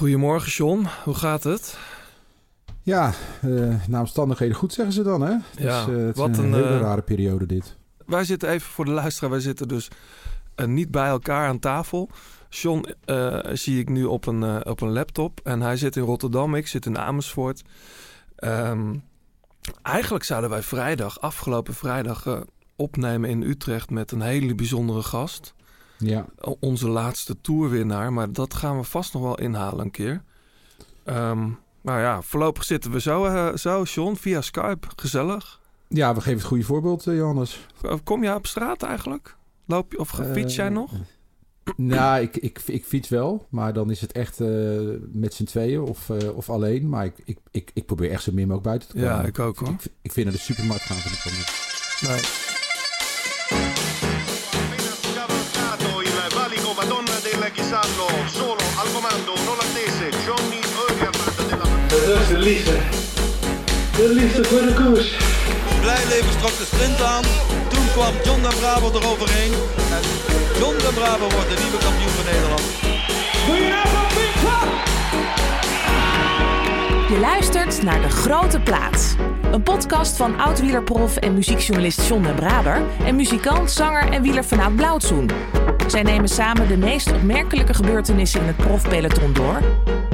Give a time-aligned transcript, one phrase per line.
[0.00, 0.86] Goedemorgen, John.
[1.04, 1.78] Hoe gaat het?
[2.82, 3.12] Ja,
[3.44, 5.32] uh, naar omstandigheden goed zeggen ze dan, hè?
[5.32, 7.76] Het ja, is, uh, het wat is een, een, hele uh, rare periode dit.
[8.06, 9.88] Wij zitten even voor de luisteraar, wij zitten dus
[10.66, 12.10] niet bij elkaar aan tafel.
[12.48, 12.86] John
[13.52, 16.86] zie ik nu op een, op een laptop en hij zit in Rotterdam, ik zit
[16.86, 17.62] in Amersfoort.
[18.44, 19.02] Um,
[19.82, 22.44] eigenlijk zouden wij vrijdag, afgelopen vrijdag,
[22.76, 25.54] opnemen in Utrecht met een hele bijzondere gast.
[26.00, 26.26] Ja.
[26.60, 30.22] Onze laatste tourwinnaar, maar dat gaan we vast nog wel inhalen een keer.
[31.04, 34.88] Um, nou ja, voorlopig zitten we zo, uh, zo, John, via Skype.
[34.96, 35.60] Gezellig.
[35.88, 37.66] Ja, we geven het goede voorbeeld, uh, Johannes.
[38.04, 39.36] Kom je op straat eigenlijk?
[39.66, 40.92] Loop je of fiets jij nog?
[41.76, 45.80] Nou, ik, ik, ik fiets wel, maar dan is het echt uh, met z'n tweeën
[45.80, 46.88] of, of alleen.
[46.88, 49.10] Maar ik, ik, ik, ik probeer echt zo min mogelijk buiten te komen.
[49.10, 49.68] Ja, ik ook hoor.
[49.68, 51.58] Ik, ik vind naar de supermarkt gaan vind ik wel niet.
[52.00, 52.49] Nee.
[62.30, 62.76] De liefde.
[63.96, 65.16] De liefde voor de koers.
[65.80, 67.22] Blijleven trok de sprint aan.
[67.68, 69.52] Toen kwam John de Bravo eroverheen.
[69.96, 70.02] En
[70.58, 72.62] John de Bravo wordt de nieuwe kampioen van Nederland.
[77.08, 79.14] Je luistert naar De Grote Plaats.
[79.52, 82.82] Een podcast van oud-wielerprof en muziekjournalist John den Braber...
[83.04, 85.30] en muzikant, zanger en wieler vanuit Blauwtsoen.
[85.86, 89.62] Zij nemen samen de meest opmerkelijke gebeurtenissen in het profpeloton door...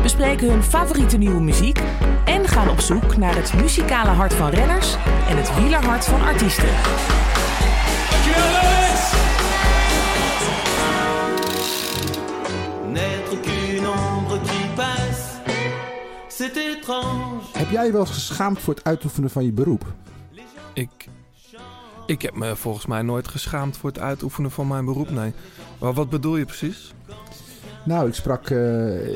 [0.06, 1.80] bespreken hun favoriete nieuwe muziek...
[2.24, 4.94] en gaan op zoek naar het muzikale hart van renners...
[5.28, 6.68] en het wielerhart van artiesten.
[17.52, 19.84] Heb jij je wel eens geschaamd voor het uitoefenen van je beroep?
[20.74, 21.08] Ik,
[22.06, 25.34] ik heb me volgens mij nooit geschaamd voor het uitoefenen van mijn beroep, nee.
[25.78, 26.94] Maar wat bedoel je precies?
[27.86, 29.06] Nou, ik sprak, uh,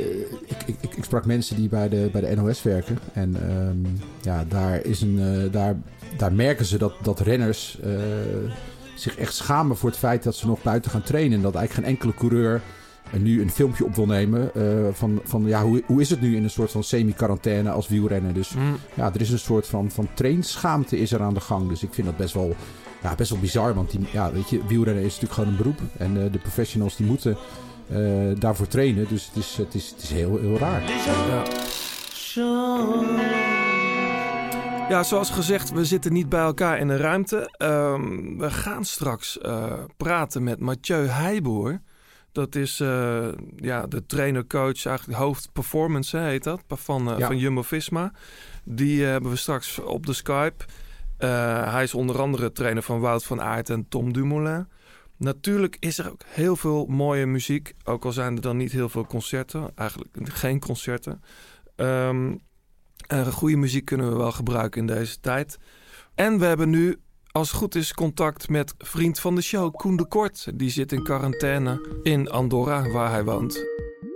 [0.46, 2.98] ik, ik, ik, sprak mensen die bij de, bij de NOS werken.
[3.12, 5.76] En um, ja, daar, is een, uh, daar,
[6.16, 7.92] daar merken ze dat, dat renners uh,
[8.94, 11.36] zich echt schamen voor het feit dat ze nog buiten gaan trainen.
[11.36, 12.60] En dat eigenlijk geen enkele coureur
[13.18, 14.50] nu een filmpje op wil nemen
[14.92, 18.32] van, van ja, hoe, hoe is het nu in een soort van semi-quarantaine als wielrenner.
[18.32, 18.76] Dus mm.
[18.94, 21.68] ja, er is een soort van, van trainschaamte is er aan de gang.
[21.68, 22.54] Dus ik vind dat best wel,
[23.02, 23.74] ja, best wel bizar.
[23.74, 25.80] Want die, ja, weet je, wielrennen is natuurlijk gewoon een beroep.
[25.96, 27.36] En uh, de professionals die moeten
[28.38, 29.08] daarvoor trainen.
[29.08, 30.82] Dus het is, het is, het is heel, heel raar.
[30.82, 31.42] Ja.
[34.88, 37.54] Ja, zoals gezegd, we zitten niet bij elkaar in een ruimte.
[37.58, 39.38] Um, we gaan straks
[39.96, 41.80] praten met Mathieu Heijboer.
[42.32, 47.26] Dat is uh, ja, de trainer-coach, eigenlijk hoofd performance heet dat, van, uh, ja.
[47.26, 48.12] van Jumbo-Visma.
[48.64, 50.64] Die uh, hebben we straks op de Skype.
[51.64, 54.68] hij is onder andere trainer van Wout van Aert en Tom Dumoulin.
[55.20, 58.88] Natuurlijk is er ook heel veel mooie muziek, ook al zijn er dan niet heel
[58.88, 59.72] veel concerten.
[59.74, 61.22] Eigenlijk geen concerten.
[61.76, 62.40] Um,
[63.30, 65.58] goede muziek kunnen we wel gebruiken in deze tijd.
[66.14, 67.00] En we hebben nu
[67.30, 70.58] als het goed is contact met vriend van de show, Koen de Kort.
[70.58, 73.64] Die zit in quarantaine in Andorra, waar hij woont.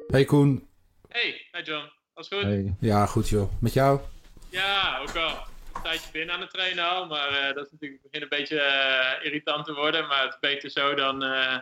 [0.07, 0.69] Hey Koen.
[1.09, 1.91] Hey, hey John.
[2.15, 2.43] Alles goed?
[2.43, 2.75] Hey.
[2.81, 3.53] Ja, goed joh.
[3.61, 4.01] Met jou?
[4.49, 5.53] Ja, ook wel.
[5.85, 8.57] Een tijdje binnen aan het trainen al, maar uh, dat is natuurlijk begin een beetje
[8.57, 10.07] uh, irritant te worden.
[10.07, 11.57] Maar het is beter zo dan, uh,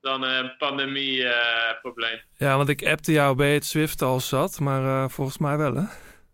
[0.00, 2.20] dan een pandemie-probleem.
[2.36, 5.82] ja, want ik appte jou bij het Swift al zat, maar volgens mij wel hè?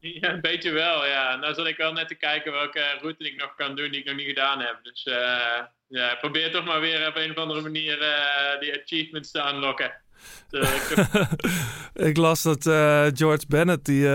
[0.20, 1.36] Ja, een beetje wel, ja.
[1.36, 4.06] Nou zat ik wel net te kijken welke route ik nog kan doen die ik
[4.06, 4.78] nog niet gedaan heb.
[4.82, 5.02] Dus
[5.88, 7.98] ja, probeer toch maar weer op een of andere manier
[8.60, 10.04] die achievements te unlocken.
[10.50, 11.06] Dus, ik...
[12.08, 12.16] ik...
[12.16, 14.08] las dat uh, George Bennett, die,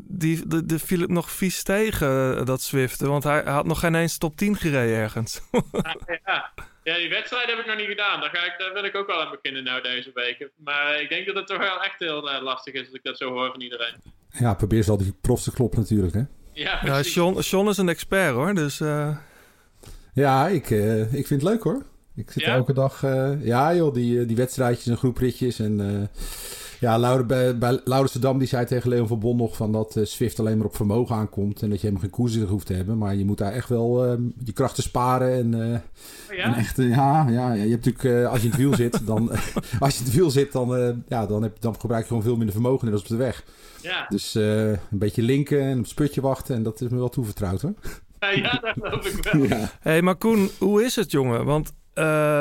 [0.00, 3.00] die, die, die viel het nog vies tegen, dat Zwift.
[3.00, 5.40] Want hij, hij had nog geen eens top 10 gereden ergens.
[5.72, 6.52] ja, ja.
[6.82, 8.20] ja, die wedstrijd heb ik nog niet gedaan.
[8.20, 10.48] Daar, ga ik, daar wil ik ook wel aan beginnen nou deze week.
[10.56, 13.30] Maar ik denk dat het toch wel echt heel lastig is als ik dat zo
[13.30, 13.94] hoor van iedereen.
[14.30, 16.22] Ja, probeer ze al die profs te kloppen natuurlijk, hè?
[16.52, 18.54] Ja, ja Sean, Sean is een expert, hoor.
[18.54, 19.16] Dus, uh...
[20.14, 21.82] Ja, ik, uh, ik vind het leuk, hoor.
[22.14, 22.54] Ik zit ja?
[22.54, 23.04] elke dag...
[23.04, 25.58] Uh, ja, joh, die, die wedstrijdjes en groepritjes.
[25.58, 26.08] En
[26.80, 29.56] ja, Laure, bij, bij Laurensdam die zei tegen Leon van Bon nog...
[29.56, 31.62] Van dat Swift alleen maar op vermogen aankomt.
[31.62, 32.98] En dat je helemaal geen koers hoeft te hebben.
[32.98, 34.06] Maar je moet daar echt wel
[34.44, 35.32] je krachten sparen.
[35.32, 36.44] En, oh, ja?
[36.44, 38.26] en echt, ja, ja, ja, je hebt natuurlijk...
[38.26, 39.30] als je in het wiel zit, dan...
[39.80, 42.36] als je in het wiel zit, dan, ja, dan, heb, dan gebruik je gewoon veel
[42.36, 43.44] minder vermogen dan op de weg.
[43.82, 44.06] Ja.
[44.08, 46.56] Dus uh, een beetje linken en op het sputje wachten.
[46.56, 47.74] En dat is me wel toevertrouwd hoor.
[48.34, 49.42] Ja, dat geloof ik wel.
[49.58, 49.70] ja.
[49.80, 51.44] hey, maar Koen, hoe is het jongen?
[51.44, 51.74] Want uh,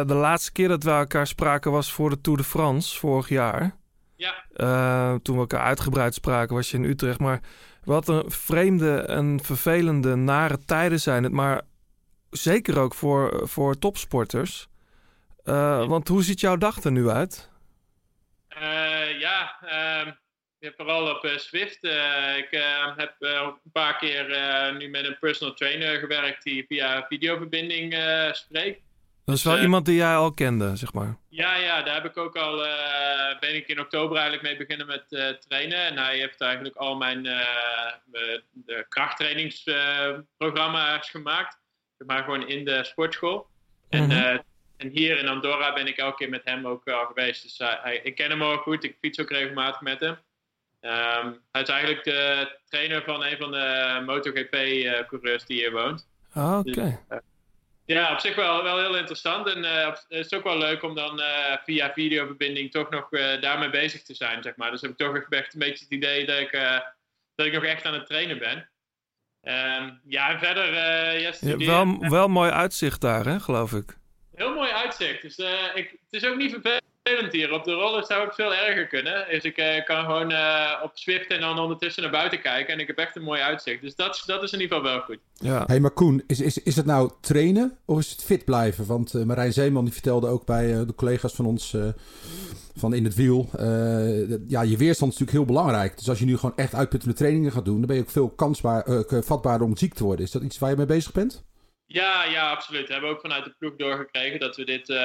[0.07, 3.75] de laatste keer dat we elkaar spraken was voor de Tour de France vorig jaar.
[4.15, 4.43] Ja.
[4.55, 7.19] Uh, toen we elkaar uitgebreid spraken was je in Utrecht.
[7.19, 7.39] Maar
[7.83, 11.31] wat een vreemde en vervelende, nare tijden zijn het.
[11.31, 11.61] Maar
[12.29, 14.67] zeker ook voor, voor topsporters.
[15.87, 17.49] want hoe ziet jouw dag er nu uit?
[19.19, 19.55] ja,
[20.01, 20.17] um
[20.59, 21.83] ja, vooral op Swift.
[22.37, 22.47] ik
[22.95, 24.25] heb een paar keer
[24.77, 27.95] nu met een personal trainer gewerkt die via videoverbinding
[28.31, 28.81] spreekt.
[29.29, 31.17] Dat is wel Dus, iemand die jij al kende, zeg maar.
[31.29, 34.87] Ja, ja, daar heb ik ook al, eh, ben ik in oktober eigenlijk mee beginnen
[34.87, 35.85] met eh, trainen.
[35.85, 41.57] En hij heeft eigenlijk al mijn de krachttrainingsprogramma's gemaakt.
[42.05, 43.47] Maar gewoon in de sportschool.
[43.89, 44.37] En, Mhm.
[44.77, 47.41] en hier in Andorra ben ik elke keer met hem ook al geweest.
[47.43, 48.83] Dus hij, ik ken hem ook goed.
[48.83, 50.17] Ik fiets ook regelmatig met hem.
[50.79, 56.07] Ehm, hij is eigenlijk de trainer van een van de MotoGP-coureurs die hier woont.
[56.33, 56.71] Ah, oké.
[56.71, 57.17] Dus, eh,
[57.95, 59.47] ja, op zich wel, wel heel interessant.
[59.47, 63.41] En eh, het is ook wel leuk om dan eh, via videoverbinding toch nog eh,
[63.41, 64.71] daarmee bezig te zijn, zeg maar.
[64.71, 66.51] Dus heb ik toch echt een beetje het idee dat ik,
[67.35, 68.69] dat ik nog echt aan het trainen ben.
[69.41, 70.73] Ehm, ja, en verder,
[71.19, 73.97] ja, wel, wel mooi uitzicht daar, hè, geloof ik.
[74.35, 75.21] Heel mooi uitzicht.
[75.21, 75.37] Dus,
[75.73, 76.88] ik, het is ook niet vervelend
[77.31, 77.53] hier.
[77.53, 79.25] Op de roller zou het veel erger kunnen.
[79.31, 82.73] Dus ik eh, kan gewoon eh, op Swift en dan ondertussen naar buiten kijken.
[82.73, 83.81] En ik heb echt een mooi uitzicht.
[83.81, 85.17] Dus dat, is- dat is in ieder geval wel goed.
[85.33, 85.63] Ja.
[85.67, 88.85] hey, maar Koen, is, is, is het nou trainen of is het fit blijven?
[88.85, 91.83] Want eh, Marijn Zeeman die vertelde ook bij eh, de collega's van ons eh,
[92.75, 93.49] van in het wiel.
[93.57, 95.97] eh, dat- ja, je weerstand is natuurlijk heel belangrijk.
[95.97, 98.29] Dus als je nu gewoon echt uitputtende trainingen gaat doen, dan ben je ook veel
[98.29, 100.25] kansbaar, eh, vatbaarder om ziek te worden.
[100.25, 101.43] Is dat iets waar je mee bezig bent?
[101.91, 102.87] Ja, ja, absoluut.
[102.87, 104.97] We hebben ook vanuit de ploeg doorgekregen dat we dit eh,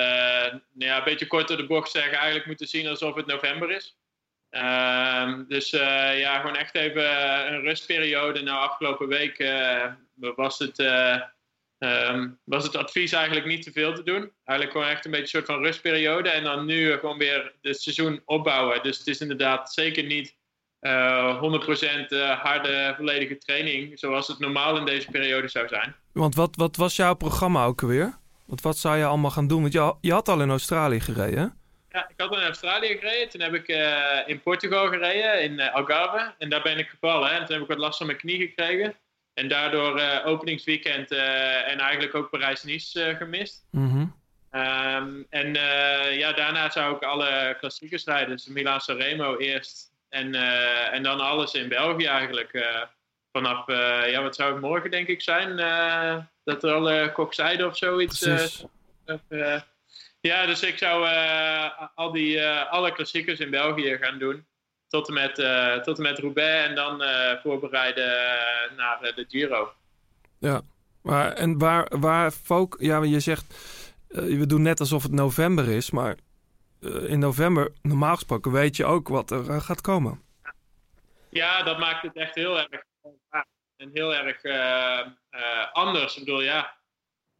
[0.52, 3.70] nou ja, een beetje kort door de bocht zeggen, eigenlijk moeten zien alsof het november
[3.70, 3.96] is.
[4.50, 7.04] Ehm, dus eh, ja, gewoon echt even
[7.52, 8.42] een rustperiode.
[8.42, 11.20] Nou, afgelopen week eh, was, het, eh,
[11.78, 14.32] ehm, was het advies eigenlijk niet te veel te doen.
[14.44, 16.28] Eigenlijk gewoon echt een beetje een soort van rustperiode.
[16.28, 18.82] En dan nu gewoon weer het seizoen opbouwen.
[18.82, 20.36] Dus het is inderdaad zeker niet
[20.84, 25.94] eh 100% eh, harde, volledige training zoals het normaal in deze periode zou zijn.
[26.12, 28.18] Want wat, wat was jouw programma ook alweer?
[28.46, 29.60] Want wat zou je allemaal gaan doen?
[29.60, 31.58] Want je, had- je had al in Australië gereden?
[31.90, 33.28] Ja, ik had in Australië gereden.
[33.28, 36.34] Toen heb ik eh, in Portugal gereden, in eh, Algarve.
[36.38, 37.28] En daar ben ik gevallen.
[37.30, 37.34] Hè.
[37.38, 38.94] En toen heb ik wat last van mijn knie gekregen.
[39.34, 43.66] En daardoor eh, openingsweekend eh, en eigenlijk ook Parijs-Nice eh, gemist.
[43.70, 44.06] Mhm.
[44.50, 48.28] Ehm, en eh, ja, daarna zou ik alle klassiekers rijden.
[48.36, 49.92] Dus Milan Sanremo eerst.
[50.14, 52.52] En, eh, en dan alles in België eigenlijk.
[52.52, 52.82] eh,
[53.32, 55.56] vanaf, eh, ja, wat zou het morgen denk ik zijn?
[56.44, 58.20] dat er alle kokzijde of zoiets...
[60.20, 61.08] ja, dus ik zou
[61.94, 64.46] al die, alle klassiekers in België gaan doen.
[64.88, 67.02] Tot en met, eh, tot en met Roubaix en dan
[67.42, 68.12] voorbereiden
[68.76, 69.72] naar de Giro.
[70.38, 70.60] Ja.
[71.02, 72.76] Maar, en waar, waar folk...
[72.78, 73.44] Ja, je zegt...
[74.08, 76.16] we doen net alsof het november is, maar...
[76.84, 80.22] eh, in november, normaal gesproken, weet je ook wat er eh, gaat komen.
[81.30, 82.82] Ja, dat maakt het echt heel erg
[83.30, 83.46] ja,
[83.76, 84.98] en heel erg eh,
[85.30, 86.16] eh, anders.
[86.16, 86.76] Ik bedoel, ja.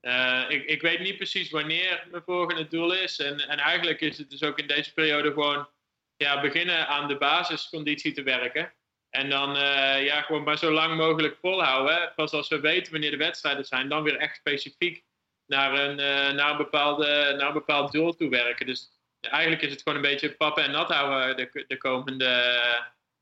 [0.01, 3.19] eh, ik, ik weet niet precies wanneer mijn volgende doel is.
[3.19, 5.69] En, en eigenlijk is het dus ook in deze periode gewoon
[6.17, 8.73] ja, beginnen aan de basisconditie te werken.
[9.11, 12.13] En dan eh, ja, gewoon maar zo lang mogelijk volhouden.
[12.15, 15.05] Pas als we weten wanneer de wedstrijden zijn, dan weer echt specifiek
[15.47, 18.67] naar een, eh, naar bepaalde, naar een bepaald doel toe werken.
[18.67, 18.91] Dus
[19.29, 22.61] eigenlijk is het gewoon een beetje pappen en nat houden de, de, komende,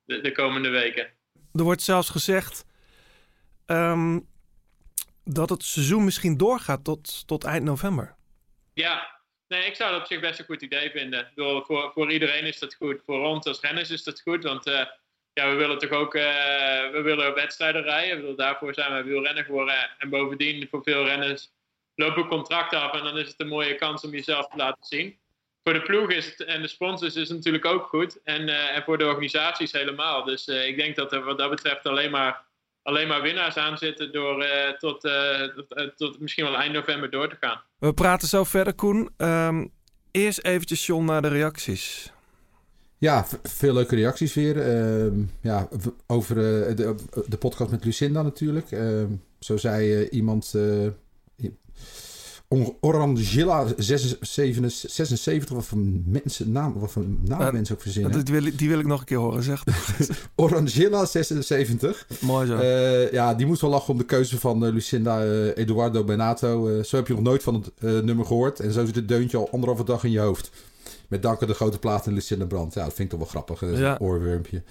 [0.04, 1.10] de, de komende weken.
[1.52, 2.64] Er wordt zelfs gezegd
[3.66, 4.18] ehm,
[5.24, 8.14] dat het seizoen misschien doorgaat tot, tot eind november.
[8.74, 11.20] Ja, nee, ik zou dat op zich best een goed idee vinden.
[11.20, 13.02] Ik bedoel, voor, voor iedereen is dat goed.
[13.06, 14.44] Voor ons als renners is dat goed.
[14.44, 14.86] Want eh,
[15.32, 16.22] ja, we willen toch ook eh,
[16.92, 18.16] we willen wedstrijden rijden.
[18.16, 19.90] Ik bedoel, daarvoor zijn we wielrenner geworden.
[19.98, 21.50] En bovendien, voor veel renners
[21.94, 22.92] lopen contracten af.
[22.92, 25.18] En dan is het een mooie kans om jezelf te laten zien.
[25.64, 28.22] Voor de ploeg is het, en de sponsors is het natuurlijk ook goed.
[28.24, 30.24] En, eh, en voor de organisaties helemaal.
[30.24, 32.44] Dus eh, ik denk dat er wat dat betreft alleen maar,
[32.82, 37.10] alleen maar winnaars aan zitten door eh, tot, eh, tot, tot misschien wel eind november
[37.10, 37.62] door te gaan.
[37.78, 39.10] We praten zo verder, Koen.
[39.16, 39.66] Ehm,
[40.10, 42.12] eerst eventjes, John, naar de reacties.
[43.02, 44.60] Ja, veel leuke reacties weer.
[44.60, 45.68] Ehm, ja,
[46.06, 46.94] over eh, de,
[47.26, 48.70] de podcast met Lucinda natuurlijk.
[48.70, 50.54] Ehm, zo zei eh, iemand...
[52.52, 58.24] Or- Orangilla 76, 76, wat voor mensen naam, wat voor naam mensen ook verzinnen.
[58.24, 59.64] Die wil, ik- die wil ik nog een keer horen, zeg.
[60.34, 62.06] Orangilla 76.
[62.20, 62.56] Mooi zo.
[62.56, 66.82] Eh, ja, die moest wel lachen om de keuze van eh, Lucinda eh, Eduardo Benato.
[66.82, 68.60] Zo heb je nog nooit van het nummer gehoord.
[68.60, 70.50] En zo zit het deuntje al anderhalve dag in je hoofd.
[71.08, 72.74] Met dank aan de grote plaat en Lucinda Brand.
[72.74, 73.78] Ja, dat vind ik toch wel grappig.
[73.78, 73.92] Ja.
[73.92, 74.62] een oorwormpje.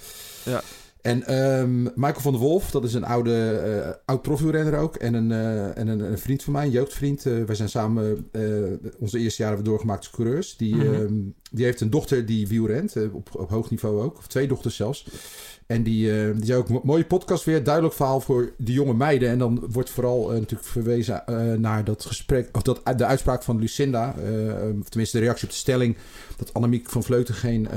[0.44, 0.62] Ja.
[1.02, 4.96] En ehm, Michael van der Wolf, dat is een oude, eh, oud profielrenner ook.
[4.96, 7.26] En, een, eh, en een, een vriend van mij, een jeugdvriend.
[7.26, 8.30] Uh, wij zijn samen
[9.00, 10.58] onze eerste jaren doorgemaakt als coureurs.
[10.58, 10.94] Die, Mhm.
[10.94, 11.14] ehm,
[11.52, 14.18] die heeft een dochter die wielrent, op, op hoog niveau ook.
[14.18, 15.08] Of twee dochters zelfs.
[15.72, 18.94] En die, eh, die zei ook, mo- mooie podcast weer, duidelijk verhaal voor de jonge
[18.94, 19.30] meiden.
[19.30, 23.44] En dan wordt vooral eh, natuurlijk verwezen eh, naar dat gesprek, of dat, de uitspraak
[23.44, 24.16] van Lucinda.
[24.82, 25.98] of tenminste de reactie op de stelling
[26.38, 27.68] dat Annemiek van Vleuten geen,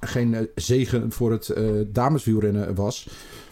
[0.00, 1.54] geen zegen voor het
[1.86, 3.08] dameswielrennen was.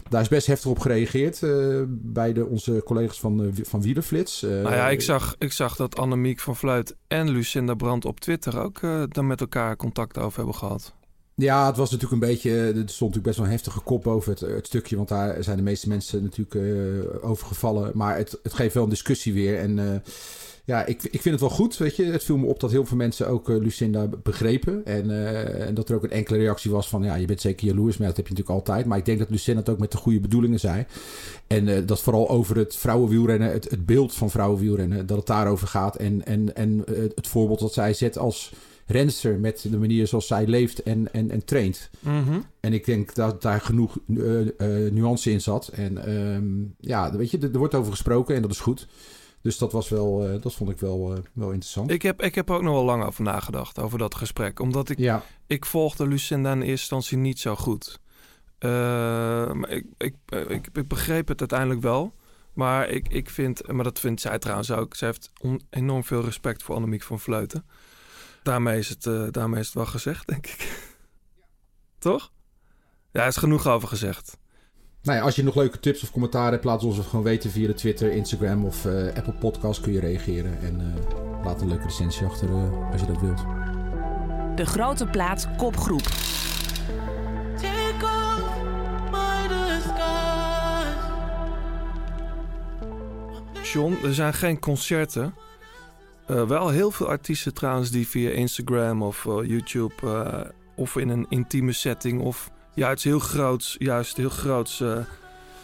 [0.09, 1.39] Daar is best heftig op gereageerd
[1.87, 4.41] bij de, onze collega's van, van Wielerflits.
[4.41, 8.59] Nou ja, ik zag, ik zag dat Annemiek van Vluit en Lucinda Brandt op Twitter
[8.59, 10.93] ook daar met elkaar contact over hebben gehad.
[11.35, 12.51] Ja, het was natuurlijk een beetje.
[12.51, 14.95] Er stond natuurlijk best wel een heftige kop over het, het stukje.
[14.95, 17.91] Want daar zijn de meeste mensen natuurlijk eh, over gevallen.
[17.93, 19.59] Maar het, het geeft wel een discussie weer.
[19.59, 19.95] En eh,
[20.65, 21.77] ja, ik, ik vind het wel goed.
[21.77, 24.85] Weet je, het viel me op dat heel veel mensen ook eh, Lucinda begrepen.
[24.85, 27.03] En, eh, en dat er ook een enkele reactie was van.
[27.03, 27.97] Ja, je bent zeker jaloers.
[27.97, 28.85] Maar dat heb je natuurlijk altijd.
[28.85, 30.85] Maar ik denk dat Lucinda het ook met de goede bedoelingen zei.
[31.47, 35.67] En eh, dat vooral over het vrouwenwielrennen, het, het beeld van vrouwenwielrennen, dat het daarover
[35.67, 35.95] gaat.
[35.95, 38.53] En, en, en eh, het voorbeeld dat zij zet als
[38.85, 41.89] renster met de manier zoals zij leeft en, en, en traint.
[41.99, 42.39] Mhm.
[42.59, 44.17] En ik denk dat daar genoeg eh,
[44.91, 45.67] nuance in zat.
[45.67, 48.87] En ehm, ja, weet je, er, er wordt over gesproken en dat is goed.
[49.41, 51.91] Dus dat was wel, eh, dat vond ik wel, wel interessant.
[51.91, 54.59] Ik heb, ik heb ook nog wel lang over nagedacht, over dat gesprek.
[54.59, 57.99] Omdat ik, ja, ik volgde Lucinda in eerste instantie niet zo goed.
[58.59, 60.15] Maar ik, ik,
[60.47, 62.13] ik, ik begreep het uiteindelijk wel.
[62.53, 64.95] Maar ik, ik vind, maar dat vindt zij trouwens ook.
[64.95, 67.65] Zij heeft on- enorm veel respect voor Annemiek van Vleuten.
[68.45, 70.87] Daarmee is het, eh, daarmee is het wel gezegd, denk ik.
[71.99, 72.31] Toch?
[73.11, 74.37] Ja, er is genoeg over gezegd.
[75.01, 77.51] nou ja, als je nog leuke tips of commentaar hebt, laat ons het gewoon weten
[77.51, 80.59] via de Twitter, Instagram of eh, Apple Podcast kun je reageren.
[80.59, 82.49] En eh, laat een leuke recensie achter
[82.91, 83.45] als je dat wilt.
[84.57, 86.07] De grote plaat kopgroep.
[93.63, 95.33] John, er zijn geen concerten.
[96.25, 100.41] Eh, wel heel veel artiesten trouwens die via Instagram of eh, YouTube eh,
[100.75, 104.83] of in een intieme setting of juist heel groots, juist heel groots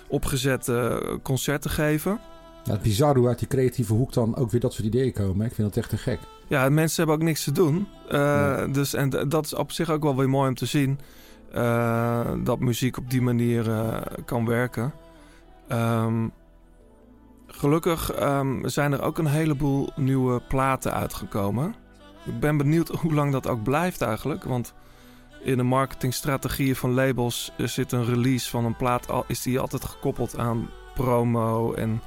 [0.08, 2.20] opgezette concerten geven.
[2.64, 5.46] Nou, het bizar hoe uit die creatieve hoek dan ook weer dat soort ideeën komen.
[5.46, 6.20] Ik vind dat echt te gek.
[6.48, 7.88] Ja, mensen hebben ook niks te doen.
[8.10, 8.72] Nee.
[8.72, 11.00] dus, en dat is op zich ook wel weer mooi om te zien.
[12.44, 13.72] dat muziek op die manier
[14.26, 14.94] kan werken.
[15.68, 16.28] Ehm,
[17.62, 21.76] gelukkig ehm, zijn er ook een heleboel nieuwe platen uitgekomen.
[22.26, 24.44] Ik ben benieuwd hoe lang dat ook blijft eigenlijk.
[24.44, 24.74] Want
[25.44, 29.10] in de marketingstrategieën van labels zit een release van een plaat...
[29.10, 32.02] al- is die altijd gekoppeld aan promo en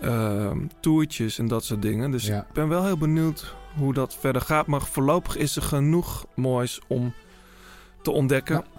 [0.00, 2.10] ehm toertjes en dat soort dingen.
[2.10, 2.38] Dus Ja.
[2.40, 4.66] ik ben wel heel benieuwd hoe dat verder gaat.
[4.66, 7.14] Maar voorlopig is er genoeg moois om
[8.02, 8.56] te ontdekken.
[8.56, 8.73] Ja.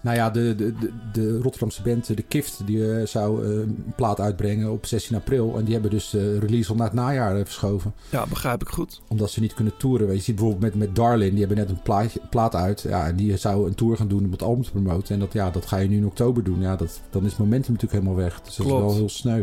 [0.00, 3.92] Nou ja, de, de, de, de Rotterdamse band, de Kift, die eh, zou eh, een
[3.96, 5.58] plaat uitbrengen op 16 april.
[5.58, 7.94] En die hebben dus de release al naar het najaar eh, verschoven.
[8.10, 9.00] Ja, begrijp ik goed.
[9.08, 10.06] Omdat ze niet kunnen toeren.
[10.06, 12.80] Weet Je Je ziet bijvoorbeeld met, met Darlin, die hebben net een plaatje, plaat uit.
[12.80, 15.14] Ja, en die zou een tour gaan doen om het album te promoten.
[15.14, 16.60] En dat, ja, dat ga je nu in oktober doen.
[16.60, 18.40] Ja, dat, dan is het momentum natuurlijk helemaal weg.
[18.42, 18.82] Dus dat Klopt.
[18.82, 19.42] is wel heel sneu.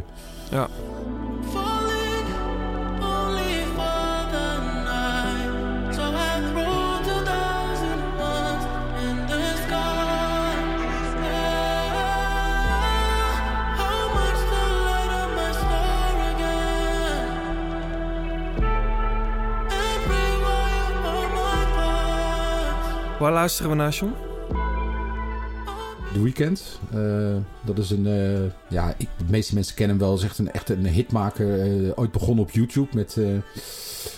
[0.51, 0.67] Ja.
[23.27, 24.13] Waar luisteren we naar, John?
[26.13, 26.79] The Weeknd.
[26.93, 28.05] eh, dat is een...
[28.07, 30.15] eh, ja, ik, de meeste mensen kennen hem wel.
[30.15, 31.61] is echt een, echt een hitmaker.
[31.61, 33.15] eh, ooit begonnen op YouTube met,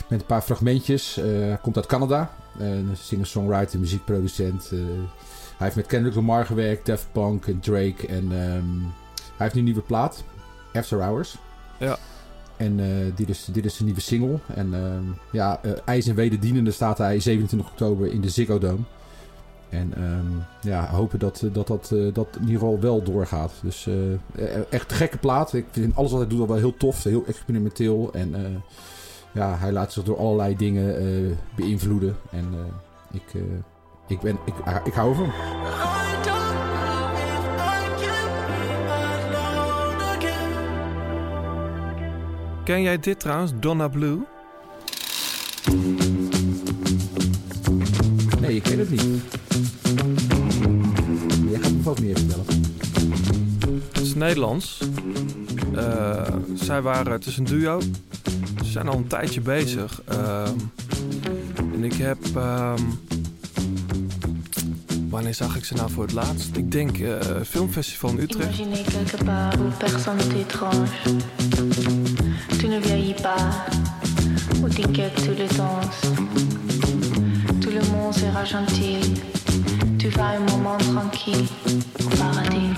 [0.10, 1.16] met een paar fragmentjes.
[1.16, 2.32] Hij komt uit Canada.
[2.60, 4.70] Een singer-songwriter, muziekproducent.
[4.70, 4.78] hij
[5.58, 8.08] heeft met Kendrick Lamar gewerkt, Daft Punk en Drake.
[8.08, 8.80] En ehm,
[9.16, 10.24] hij heeft nu een nieuwe plaat.
[10.74, 11.36] After Hours.
[11.78, 11.98] Ja.
[12.58, 12.80] En
[13.16, 14.39] dit, is, dit is een nieuwe single.
[14.56, 18.84] En ehm, ja, ijs en wederdienende staat hij 27 oktober in de Ziggo Dome.
[19.70, 23.52] En ehm, ja, hopen dat dat, dat, eh, dat in ieder geval wel doorgaat.
[23.62, 25.54] Dus eh, eh, echt gekke plaat.
[25.54, 27.04] Ik vind alles wat hij doet wel heel tof.
[27.04, 28.10] Heel experimenteel.
[28.14, 28.42] En eh,
[29.32, 32.18] ja, hij laat zich door allerlei dingen eh, beïnvloeden.
[32.32, 32.60] En eh,
[33.12, 33.42] ik, eh,
[34.08, 35.32] ik, ben, ik, ah, ik hou ervan.
[42.64, 43.52] Ken jij dit trouwens?
[43.60, 44.20] Donna Blue?
[48.50, 49.03] Nee, ik ken het niet.
[51.50, 52.46] Jij gaat me vast meer vertellen.
[53.91, 54.82] Het is Nederlands.
[55.75, 57.79] Eh, zij waren, het is een duo.
[58.63, 60.01] Ze zijn al een tijdje bezig.
[60.06, 60.53] Ehm,
[61.74, 62.18] en ik heb.
[62.36, 62.82] ehm,
[65.10, 66.56] wanneer zag ik ze nou voor het laatst?
[66.56, 68.60] Ik denk uh, Filmfestival in Utrecht.
[68.60, 70.89] Imaginez quelque part où personne n'est étrange.
[72.58, 73.65] Tu ne vieillis pas,
[74.62, 76.29] où t'inquiètes tout le temps.
[77.80, 79.02] Le monde sera gentil.
[79.98, 81.48] Tu vas un moment tranquille
[82.18, 82.78] paradis.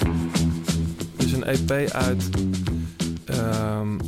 [1.18, 2.30] Is een EP uit.
[3.30, 4.00] Um,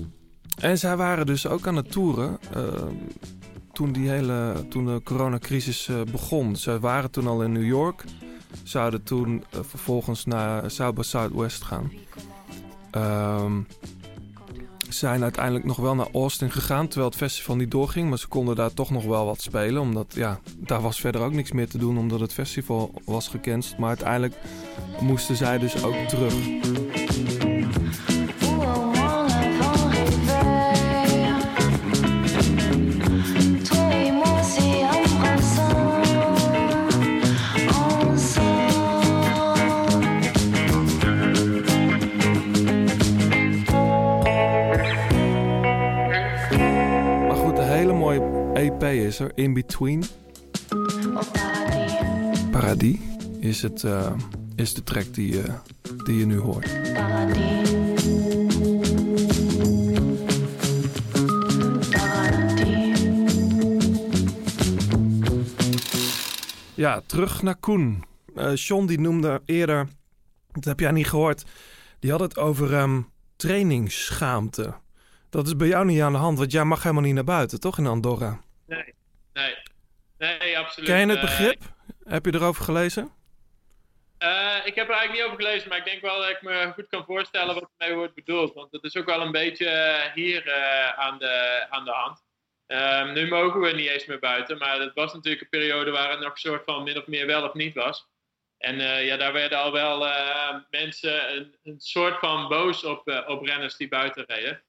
[0.60, 2.40] en zij waren dus ook aan het toeren.
[2.56, 3.08] Um,
[3.72, 6.56] toen, die hele, toen de coronacrisis uh, begon.
[6.56, 8.04] Ze waren toen al in New York.
[8.64, 11.92] Zouden toen uh, vervolgens naar South by Southwest gaan.
[12.92, 13.68] Um,
[14.98, 18.10] zijn uiteindelijk nog wel naar Austin gegaan, terwijl het festival niet doorging.
[18.10, 21.34] Maar ze konden daar toch nog wel wat spelen, omdat ja, daar was verder ook
[21.34, 23.78] niks meer te doen, omdat het festival was gecanceld.
[23.78, 24.36] Maar uiteindelijk
[25.00, 26.34] moesten zij dus ook terug.
[49.14, 50.04] Is er, In Between.
[52.52, 52.98] Paradis
[53.40, 54.14] is, het, uh,
[54.56, 55.54] is de track die, uh,
[56.04, 56.70] die je nu hoort.
[66.74, 68.04] Ja, terug naar Koen.
[68.36, 69.88] Uh, John die noemde eerder,
[70.52, 71.44] dat heb jij niet gehoord,
[72.00, 74.74] die had het over um, trainingsschaamte.
[75.30, 77.60] Dat is bij jou niet aan de hand, want jij mag helemaal niet naar buiten,
[77.60, 78.40] toch in Andorra?
[78.68, 78.94] Nee,
[79.34, 79.56] nee.
[80.18, 80.90] Nee, absoluut.
[80.90, 81.62] Ken je het begrip?
[82.04, 83.12] heb je erover gelezen?
[84.20, 86.72] Uh, ik heb er eigenlijk niet over gelezen, maar ik denk wel dat ik me
[86.74, 88.54] goed kan voorstellen wat ermee wordt bedoeld.
[88.54, 92.24] Want dat is ook wel een beetje hier uh, aan, de, aan de hand.
[92.68, 96.10] Um, nu mogen we niet eens meer buiten, maar het was natuurlijk een periode waar
[96.10, 98.08] het nog een soort van min of meer wel of niet was.
[98.58, 100.08] En uh, ja, daar werden al wel
[100.70, 104.64] mensen een, een, soort van boos op, op renners die buiten reden.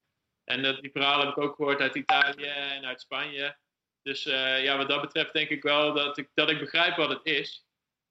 [0.44, 3.56] En dat, die verhalen heb ik ook gehoord uit Italië en uit Spanje.
[4.04, 7.08] Dus uh, ja, wat dat betreft denk ik wel dat ik, dat ik begrijp wat
[7.08, 7.66] het is.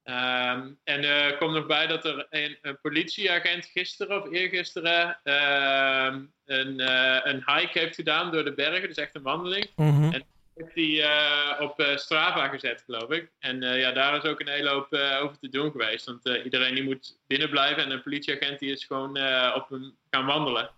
[0.05, 5.19] Um, en er uh, komt nog bij dat er een, een politieagent gisteren of eergisteren
[5.23, 8.87] uh, een, uh, een hike heeft gedaan door de bergen.
[8.87, 9.69] Dus echt een wandeling.
[9.75, 10.13] Mm -hmm.
[10.13, 10.23] En
[10.55, 13.31] heeft hij op Strava gezet, geloof ik.
[13.39, 16.05] En ja, daar is ook een hele hoop over te doen geweest.
[16.05, 19.09] Want iedereen die moet binnen blijven en een politieagent die is gewoon
[19.55, 20.69] op hem gaan wandelen.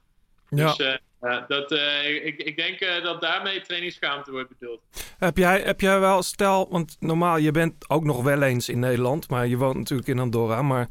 [0.49, 0.73] Ja.
[0.73, 4.81] Dus uh, dat, uh, ik, ik denk uh, dat daarmee trainingsschaamte wordt bedoeld.
[5.17, 8.79] Heb jij, heb jij wel, stel, want normaal, je bent ook nog wel eens in
[8.79, 10.61] Nederland, maar je woont natuurlijk in Andorra.
[10.61, 10.87] Maar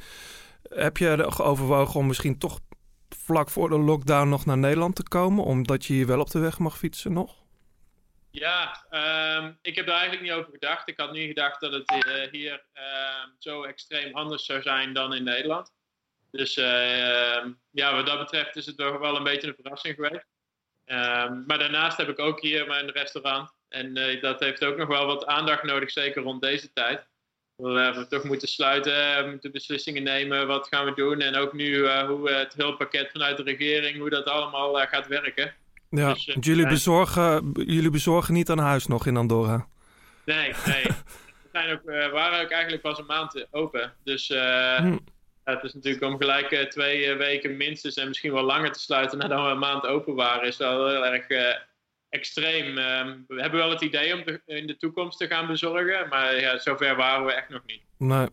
[0.68, 2.60] heb je overwogen om misschien toch
[3.08, 6.38] vlak voor de lockdown nog naar Nederland te komen, omdat je hier wel op de
[6.38, 7.42] weg mag fietsen nog?
[8.30, 8.84] Ja,
[9.38, 10.88] um, ik heb daar eigenlijk niet over gedacht.
[10.88, 15.24] Ik had niet gedacht dat het hier ehm, zo extreem anders zou zijn dan in
[15.24, 15.72] Nederland.
[16.36, 20.26] Dus uh, ja, wat dat betreft is het toch wel een beetje een verrassing geweest.
[20.86, 23.50] Uh, maar daarnaast heb ik ook hier mijn restaurant.
[23.68, 27.06] En uh, dat heeft ook nog wel wat aandacht nodig, zeker rond deze tijd.
[27.56, 31.20] We hebben toch moeten sluiten, moeten beslissingen nemen, wat gaan we doen.
[31.20, 35.54] En ook nu hoe het hulppakket vanuit de regering, hoe dat allemaal gaat werken.
[35.90, 39.66] Ja, dus, jullie, bezorgen, jullie bezorgen niet aan huis nog in Andorra?
[40.24, 40.84] Nee, nee.
[41.42, 43.92] we zijn ook, waren ook eigenlijk pas een maand open.
[44.04, 44.28] Dus...
[44.76, 44.96] Hm.
[45.44, 48.72] Ja, het is natuurlijk om gelijk uh, twee uh, weken minstens en misschien wel langer
[48.72, 51.54] te sluiten nadat we een maand open waren, is wel heel erg uh,
[52.08, 52.78] extreem.
[52.78, 56.58] Um, we hebben wel het idee om in de toekomst te gaan bezorgen, maar ja,
[56.58, 57.82] zover waren we echt nog niet.
[57.98, 58.28] Nee,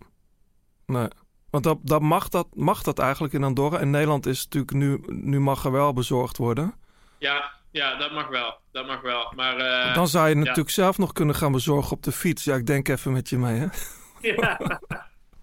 [0.85, 1.07] nee.
[1.49, 3.79] Want dat, dat mag, dat, mag dat eigenlijk in Andorra?
[3.79, 6.73] In Nederland is natuurlijk nu, nu mag er wel bezorgd worden.
[7.19, 8.59] Ja, ja, dat mag wel.
[8.71, 9.33] Dat mag wel.
[9.35, 12.43] Maar, Dan zou je natuurlijk zelf nog kunnen gaan bezorgen op de fiets.
[12.43, 13.67] Ja, ik denk even met je mee, hè?
[14.21, 14.59] Ja,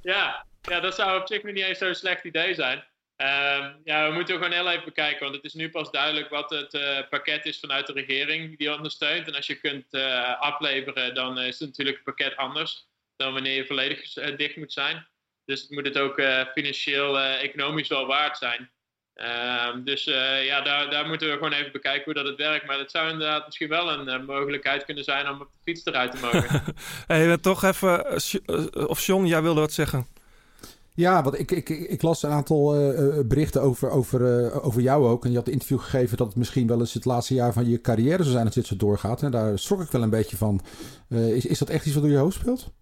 [0.00, 0.46] ja.
[0.68, 2.84] Ja, dat zou op zich niet eens zo'n slecht idee zijn.
[3.22, 6.50] Uh, ja, we moeten gewoon heel even bekijken, want het is nu pas duidelijk wat
[6.50, 9.26] het uh, pakket is vanuit de regering die ondersteunt.
[9.26, 13.54] En als je kunt uh, afleveren, dan is het natuurlijk een pakket anders dan wanneer
[13.54, 15.06] je volledig uh, dicht moet zijn.
[15.44, 16.22] Dus het moet het ook
[16.54, 18.70] financieel, economisch wel waard zijn.
[19.14, 20.04] Ehm, dus
[20.44, 22.66] ja, daar, daar moeten we gewoon even bekijken hoe dat het werkt.
[22.66, 26.10] Maar dat zou inderdaad misschien wel een mogelijkheid kunnen zijn om op de fiets eruit
[26.10, 26.62] te mogen.
[27.06, 28.14] hey, toch even,
[28.88, 30.17] of John, jij wilde wat zeggen?
[30.98, 35.06] Ja, want ik, ik, ik las een aantal uh, berichten over, over, uh, over jou
[35.06, 35.24] ook.
[35.24, 37.68] En je had een interview gegeven dat het misschien wel eens het laatste jaar van
[37.68, 39.22] je carrière zou zijn als dit zo doorgaat.
[39.22, 40.60] En daar schrok ik wel een beetje van.
[41.08, 42.72] Is, is dat echt iets wat door je hoofd speelt?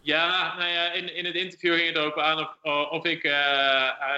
[0.00, 2.56] Ja, nou ja, in, in het interview ging het erop aan of,
[2.90, 3.34] of ik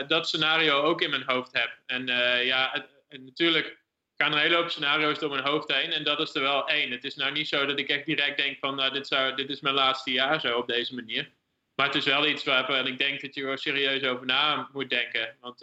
[0.07, 1.71] dat scenario ook in mijn hoofd heb.
[1.87, 2.07] En
[2.45, 2.87] ja, het,
[3.21, 3.79] natuurlijk
[4.17, 5.93] gaan er een hele hoop scenario's door mijn hoofd heen.
[5.93, 6.91] En dat is er wel één.
[6.91, 9.51] Het is nou niet zo dat ik echt direct denk van, nou, dit, zou, dit
[9.51, 11.31] is mijn laatste jaar zo op deze manier.
[11.75, 14.91] Maar het is wel iets waar ik denk dat je er serieus over na moet
[14.91, 15.37] denken.
[15.41, 15.61] Want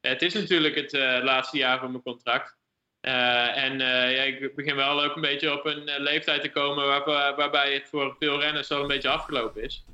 [0.00, 0.92] het is natuurlijk het
[1.22, 2.56] laatste jaar van mijn contract.
[3.00, 7.74] en ja, ik begin wel ook een beetje op een leeftijd te komen waar, waarbij
[7.74, 9.84] het voor veel renners al een beetje afgelopen is.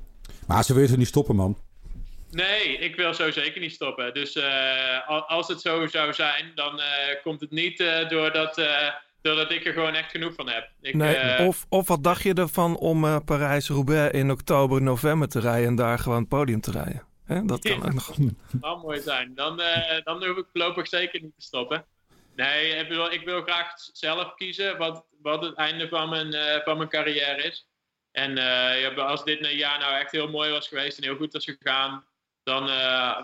[0.47, 1.57] Maar ze willen niet stoppen, man.
[2.31, 4.13] Nee, ik wil zo zeker niet stoppen.
[4.13, 4.37] Dus
[5.27, 6.81] als het zo zou zijn, dan
[7.23, 7.77] komt het niet
[8.09, 8.55] doordat,
[9.21, 10.69] doordat ik er gewoon echt genoeg van heb.
[10.81, 15.67] Ik, nee, of, of wat dacht je ervan om Parijs-Roubaix in oktober, november te rijden
[15.67, 17.03] en daar gewoon het podium te rijden?
[17.25, 17.45] Hè?
[17.45, 18.15] Dat kan ook nog.
[18.51, 19.35] Dat mooi zijn.
[19.35, 19.61] Dan,
[20.03, 21.85] dan hoef ik voorlopig zeker niet te stoppen.
[22.35, 26.77] Nee, ik wil, ik wil graag zelf kiezen wat, wat het einde van mijn, van
[26.77, 27.67] mijn carrière is.
[28.11, 28.35] En
[28.79, 31.45] ja, als dit een jaar nou echt heel mooi was geweest en heel goed was
[31.45, 32.05] gegaan,
[32.43, 33.21] dan uh,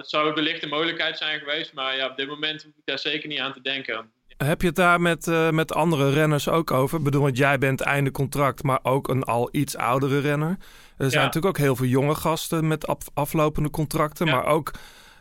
[0.00, 1.72] zou het wellicht een mogelijkheid zijn geweest.
[1.72, 4.12] Maar ja, op dit moment hoef ik daar zeker niet aan te denken.
[4.44, 6.98] Heb je het daar met, uh, met andere renners ook over?
[6.98, 10.56] Ik bedoel, want jij bent einde contract, maar ook een al iets oudere renner.
[10.96, 11.18] Er zijn ja.
[11.18, 14.32] natuurlijk ook heel veel jonge gasten met af, aflopende contracten, ja.
[14.32, 14.70] maar ook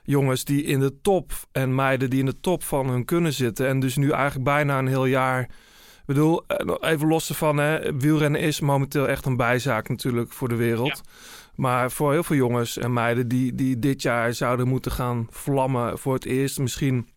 [0.04, 3.68] jongens die in de top en meiden die in de top van hun kunnen zitten.
[3.68, 5.42] En dus nu eigenlijk bijna een heel jaar.
[5.42, 10.50] Ik bedoel, eh, even los ervan, hè, wielrennen is momenteel echt een bijzaak natuurlijk voor
[10.50, 10.88] de wereld.
[11.06, 11.12] Ja.
[11.56, 15.98] Maar voor heel veel jongens en meiden die, die dit jaar zouden moeten gaan vlammen
[15.98, 17.08] voor het eerst misschien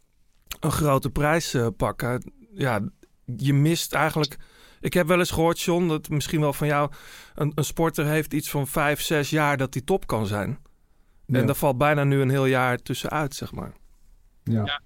[0.60, 2.32] een grote prijs uh, pakken.
[2.54, 2.80] Ja,
[3.36, 4.36] je mist eigenlijk.
[4.80, 6.90] Ik heb wel eens gehoord, John, dat misschien wel van jou.
[7.34, 10.58] Een, een sporter heeft iets van vijf, zes jaar dat hij top kan zijn.
[11.26, 11.38] Ja.
[11.38, 13.72] En daar valt bijna nu een heel jaar tussenuit, zeg maar.
[14.44, 14.64] Ja.
[14.64, 14.80] ja.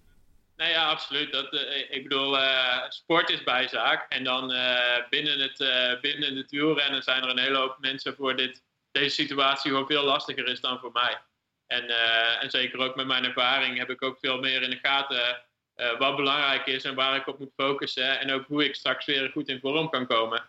[0.57, 1.33] Nou ja, absoluut.
[1.33, 4.07] Dat, uh, ik bedoel, uh, sport is bijzaak.
[4.09, 5.59] En dan uh, binnen, het,
[6.01, 8.63] binnen het wielrennen zijn er een hele hoop mensen voor dit
[9.01, 11.21] deze situatie gewoon veel lastiger is dan voor mij.
[11.67, 14.79] En, uh, en zeker ook met mijn ervaring heb ik ook veel meer in de
[14.83, 15.43] gaten
[15.77, 18.21] uh, wat belangrijk is en waar ik op moet focussen.
[18.21, 20.45] En ook hoe ik straks weer goed in vorm kan komen.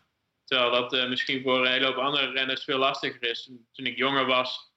[0.45, 3.49] Terwijl dat uh, misschien voor een hele hoop andere renners veel lastiger is.
[3.71, 4.73] Toen ik jonger was,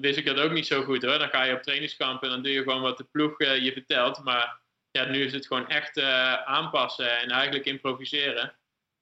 [0.00, 1.18] wist ik dat ook niet zo goed hoor.
[1.18, 4.24] Dan ga je op trainingskamp en dan doe je gewoon wat de ploeg je vertelt.
[4.24, 6.00] Maar ja, nu is het gewoon echt
[6.44, 8.54] aanpassen en eigenlijk improviseren.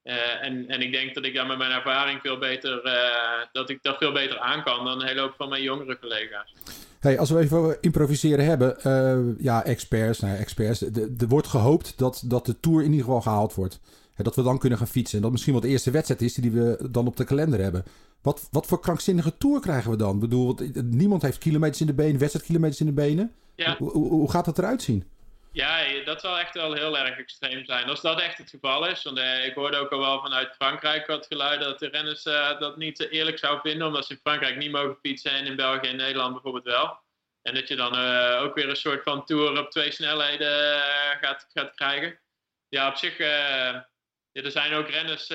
[0.03, 2.81] En, en ik denk dat ik daar met mijn ervaring veel beter,
[3.51, 6.53] dat ik dat veel beter aan kan dan een hele hoop van mijn jongere collega's.
[7.05, 10.81] Hey, als we even improviseren hebben, uh, ja, experts, nou, experts.
[10.81, 13.79] Er wordt gehoopt dat, dat de Tour in ieder geval gehaald wordt.
[14.13, 15.17] Hè, dat we dan kunnen gaan fietsen.
[15.17, 17.83] En dat misschien wel de eerste wedstrijd is die we dan op de kalender hebben.
[18.21, 20.13] Wat, wat voor krankzinnige Tour krijgen we dan?
[20.13, 23.31] Ik bedoel, niemand heeft kilometers in de benen, wedstrijdkilometers in de benen.
[23.55, 23.75] Ja.
[23.77, 25.03] Hoe, hoe, hoe gaat dat eruit zien?
[25.55, 27.89] Ja, dat zal echt wel heel erg extreem zijn.
[27.89, 29.03] Als dat echt het geval is.
[29.03, 32.59] Want eh, ik hoorde ook al wel vanuit Frankrijk wat geluiden dat de renners uh,
[32.59, 33.87] dat niet eerlijk zou vinden.
[33.87, 36.99] Omdat ze in Frankrijk niet mogen fietsen en in België en Nederland bijvoorbeeld wel.
[37.41, 40.81] En dat je dan uh, ook weer een soort van tour op twee snelheden
[41.21, 42.19] gaat, gaat krijgen.
[42.69, 43.19] Ja, op zich.
[44.31, 45.27] Er zijn ook renners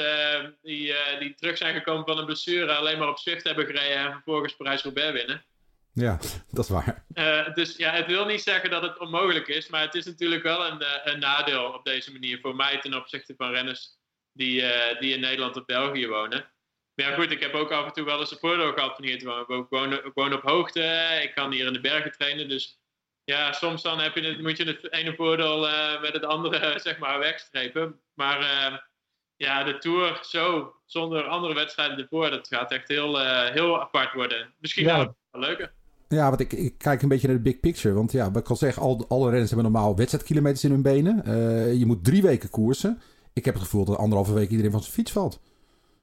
[0.62, 2.74] die, die terug zijn gekomen van een blessure.
[2.74, 5.44] Alleen maar op Swift hebben gereden en vervolgens Parijs-Roubaix winnen.
[5.92, 6.18] Ja,
[6.50, 7.05] dat is waar.
[7.14, 10.42] Uh, dus ja, het wil niet zeggen dat het onmogelijk is, maar het is natuurlijk
[10.42, 13.98] wel een, een nadeel op deze manier voor mij ten opzichte van renners
[14.33, 16.50] die, uh, die in Nederland of België wonen.
[16.94, 19.05] Maar ja, goed, ik heb ook af en toe wel eens een voordeel gehad van
[19.05, 19.59] hier te wonen.
[19.59, 22.79] Ik woon, ik woon op hoogte, ik kan hier in de bergen trainen, dus
[23.24, 26.79] ja, soms dan heb je het, moet je het ene voordeel uh, met het andere
[26.81, 28.00] zeg maar wegstrepen.
[28.14, 28.38] Maar
[29.37, 33.18] ja, de Tour zo, zonder andere wedstrijden ervoor, dat gaat echt heel,
[33.50, 34.55] heel apart worden.
[34.59, 34.96] Misschien ja.
[34.96, 35.79] wel leuker.
[36.14, 37.94] Ja, want ik, ik, kijk een beetje naar de big picture.
[37.94, 41.23] Want ja, wat ik al zeg, al, alle renners hebben normaal wedstrijdkilometers in hun benen.
[41.27, 43.01] Uh, je moet drie weken koersen.
[43.33, 45.40] Ik heb het gevoel dat anderhalve week iedereen van zijn fiets valt.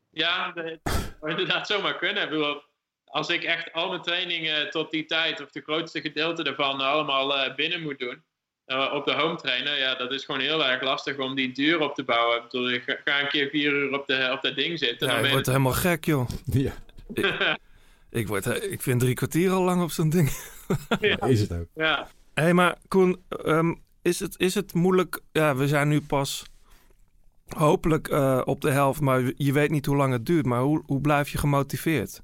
[0.09, 2.61] Ja, dat zou inderdaad zomaar kunnen.
[3.05, 7.37] Als ik echt al mijn trainingen tot die tijd, of de grootste gedeelte daarvan, allemaal
[7.37, 8.23] uh, binnen moet doen.
[8.67, 11.79] Uh, op de home trainer, ja, dat is gewoon heel erg lastig om die duur
[11.79, 12.37] op te bouwen.
[12.37, 15.07] Ik, bedoel, ik ga een keer vier uur op, de, op dat ding zitten.
[15.07, 16.29] Ja, je wordt helemaal gek, joh.
[16.45, 16.73] Ja.
[18.17, 20.29] Ik, word, ik vind drie kwartier al lang op zo'n ding.
[20.99, 21.21] Ja.
[21.21, 21.67] Is het ook.
[21.75, 22.07] Ja.
[22.33, 25.21] Hé, hey, maar Koen, um, is, het, is het moeilijk...
[25.31, 26.45] Ja, we zijn nu pas
[27.47, 30.45] hopelijk uh, op de helft, maar je weet niet hoe lang het duurt.
[30.45, 32.21] Maar hoe, hoe blijf je gemotiveerd?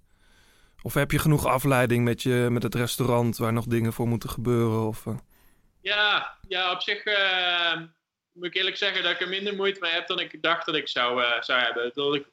[0.81, 4.29] Of heb je genoeg afleiding met, je, met het restaurant waar nog dingen voor moeten
[4.29, 4.87] gebeuren?
[4.87, 5.17] Of, uh...
[5.81, 7.81] ja, ja, op zich uh,
[8.31, 10.75] moet ik eerlijk zeggen dat ik er minder moeite mee heb dan ik dacht dat
[10.75, 11.91] ik zou, zou hebben.
[11.93, 12.25] Dat ik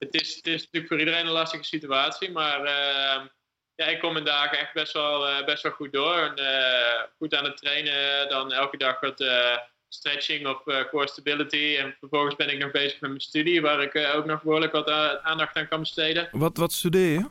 [0.00, 3.26] het is, het is natuurlijk voor iedereen een lastige situatie, maar uh,
[3.74, 6.14] ja, ik kom mijn dagen echt best wel, uh, best wel goed door.
[6.14, 9.56] En, uh, goed aan het trainen, dan elke dag wat eh,
[9.88, 11.76] stretching of core stability.
[11.78, 14.90] En vervolgens ben ik nog bezig met mijn studie, waar ik ook nog behoorlijk wat
[15.22, 16.28] aandacht aan kan besteden.
[16.32, 17.28] Wat, wat studeer je?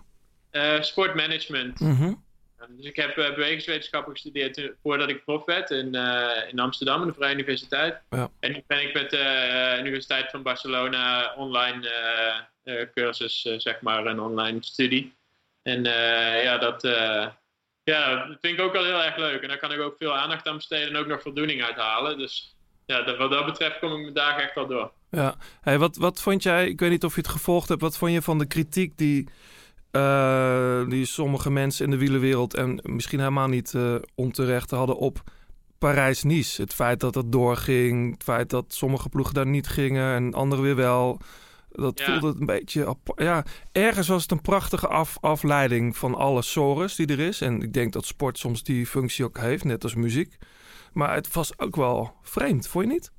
[0.83, 1.79] sportmanagement.
[1.79, 2.23] Mm -hmm.
[2.67, 5.95] Dus ik heb bewegingswetenschappen gestudeerd voordat ik prof werd in,
[6.49, 8.01] in Amsterdam, in de Vrije Universiteit.
[8.09, 8.31] Ja.
[8.39, 11.89] En nu ben ik met de Universiteit van Barcelona online
[12.93, 15.17] cursus, zeg maar, een online studie.
[15.69, 17.27] En eh, ja, dat, eh,
[17.83, 19.41] ja, dat vind ik ook wel heel erg leuk.
[19.41, 22.17] En daar kan ik ook veel aandacht aan besteden en ook nog voldoening uithalen.
[22.17, 24.91] Dus ja, dat, wat dat betreft kom ik mijn dagen echt wel door.
[25.11, 25.35] Ja.
[25.61, 28.11] Hey, wat, wat vond jij, ik weet niet of je het gevolgd hebt, wat vond
[28.11, 29.33] je van de kritiek die, eh,
[30.89, 35.23] die sommige mensen in de wielerwereld en misschien helemaal niet eh, onterecht hadden op
[35.77, 36.61] Parijs-Nice?
[36.61, 40.61] Het feit dat het doorging, het feit dat sommige ploegen daar niet gingen en andere
[40.61, 41.19] weer wel.
[41.71, 42.05] Dat Ja.
[42.19, 42.95] voelde een beetje...
[43.15, 47.41] Ja, ergens was het een prachtige af, afleiding van alle sores die er is.
[47.41, 50.37] En ik denk dat sport soms die functie ook heeft, net als muziek.
[50.93, 53.11] Maar het was ook wel vreemd, vond je niet?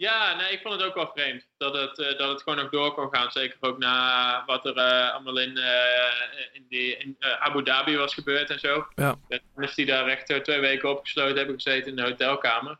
[0.00, 2.70] Ja, nee, ik vond het ook wel vreemd dat het, eh, dat het gewoon nog
[2.70, 3.30] door kon gaan.
[3.30, 8.14] Zeker ook na wat er eh, allemaal in, eh, in, die, in Abu Dhabi was
[8.14, 8.86] gebeurd en zo.
[8.94, 9.18] Ja.
[9.28, 12.78] De is die daar echt twee weken opgesloten hebben gezeten in de hotelkamer.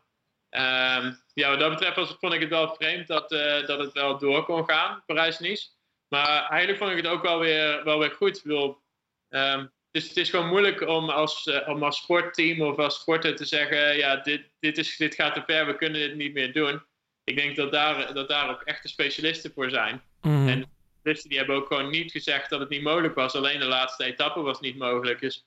[0.49, 3.29] Ehm, ja, wat dat betreft was, vond ik het wel vreemd dat,
[3.65, 5.67] dat het wel door kon gaan, Parijs-Nice.
[6.07, 8.37] Maar eigenlijk vond ik het ook wel weer, wel weer goed.
[8.37, 8.81] Ik bedoel,
[9.29, 13.35] ehm, het, is, het is gewoon moeilijk om als, om als sportteam of als sporter
[13.35, 16.53] te zeggen: ja, dit, dit, is, dit gaat te ver, we kunnen dit niet meer
[16.53, 16.89] doen.
[17.23, 20.01] Ik denk dat daar, dat daar ook echte specialisten voor zijn.
[20.21, 20.47] Mhm.
[20.47, 23.35] En de specialisten die hebben ook gewoon niet gezegd dat het niet mogelijk was.
[23.35, 25.19] Alleen de laatste etappe was niet mogelijk.
[25.19, 25.45] Dus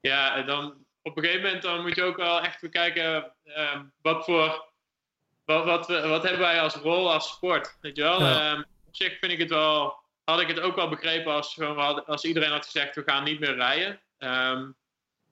[0.00, 4.24] ja, dan op een gegeven moment dan moet je ook wel echt bekijken ehm, wat
[4.24, 4.68] voor.
[5.44, 7.76] Wat, wat, we- wat hebben wij als rol als sport?
[7.80, 8.20] Weet je wel?
[8.20, 8.52] Ja.
[8.52, 9.98] Ehm, op zich vind ik het wel.
[10.24, 11.58] Had ik het ook wel begrepen als,
[12.06, 14.00] als iedereen had gezegd: we gaan niet meer rijden.
[14.18, 14.68] Ehm,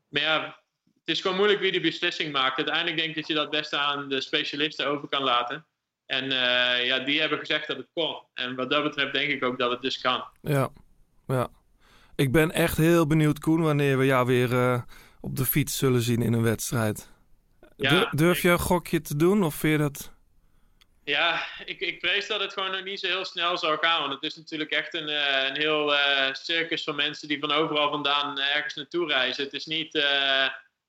[0.08, 0.44] maar ja,
[0.84, 2.56] het is gewoon moeilijk wie die beslissing maakt.
[2.56, 5.66] Uiteindelijk denk ik dat je dat best aan de specialisten over kan laten.
[6.08, 8.16] En eh, ja, die hebben gezegd dat het kon.
[8.34, 10.24] En wat dat betreft denk ik ook dat het dus kan.
[10.42, 10.68] Ja,
[11.26, 11.48] ja.
[12.16, 14.82] Ik ben echt heel benieuwd, Koen, wanneer we jou weer eh,
[15.20, 17.10] op de fiets zullen zien in een wedstrijd.
[17.76, 20.12] Ja, Dur- Durf je een gokje te doen of vind je dat...
[21.04, 24.00] Ja, ik, ik vrees dat het gewoon nog niet zo heel snel zou gaan.
[24.00, 25.94] Want het is natuurlijk echt een, eh, een heel
[26.32, 29.44] circus van mensen die van overal vandaan ergens naartoe reizen.
[29.44, 29.94] Het is niet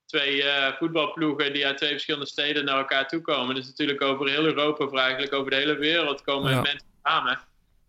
[0.09, 3.57] twee eh, voetbalploegen die uit twee verschillende steden naar elkaar toe komen.
[3.57, 6.61] Is natuurlijk over heel Europa, of eigenlijk over de hele wereld komen Ja.
[6.61, 7.39] mensen samen.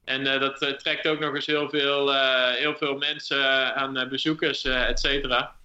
[0.05, 2.15] En eh, dat eh, trekt ook nog eens heel veel,
[2.55, 5.57] heel veel mensen aan bezoekers, et cetera.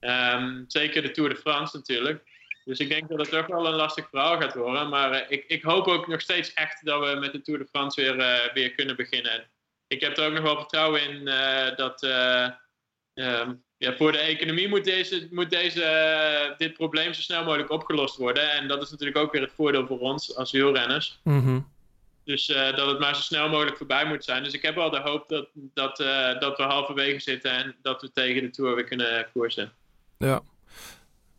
[0.00, 2.22] Ehm, zeker de Tour de France natuurlijk.
[2.64, 4.88] Dus ik denk dat het toch wel een lastig verhaal gaat worden.
[4.88, 8.00] Maar ik, ik hoop ook nog steeds echt dat we met de Tour de France
[8.00, 9.44] weer, weer kunnen beginnen.
[9.86, 11.24] Ik heb er ook nog wel vertrouwen in
[11.76, 12.48] dat eh,
[13.14, 17.70] ehm, ja, voor de economie moet, deze, moet deze, eh, dit probleem zo snel mogelijk
[17.70, 18.50] opgelost worden.
[18.52, 21.20] En dat is natuurlijk ook weer het voordeel voor ons als wielrenners.
[21.24, 21.60] Mhm.
[22.24, 24.42] Dus eh, dat het maar zo snel mogelijk voorbij moet zijn.
[24.42, 28.00] Dus ik heb wel de hoop dat, dat, eh, dat we halverwege zitten en dat
[28.00, 29.72] we tegen de Tour weer kunnen koersen.
[30.18, 30.40] Ja.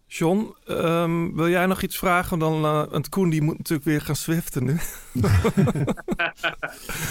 [0.07, 2.39] John, ehm, wil jij nog iets vragen?
[2.39, 4.77] Dan, want Koen die moet natuurlijk weer gaan swiften nu.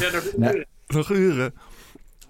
[0.00, 0.66] Ja, nog Nee.
[0.86, 1.54] Nog uren.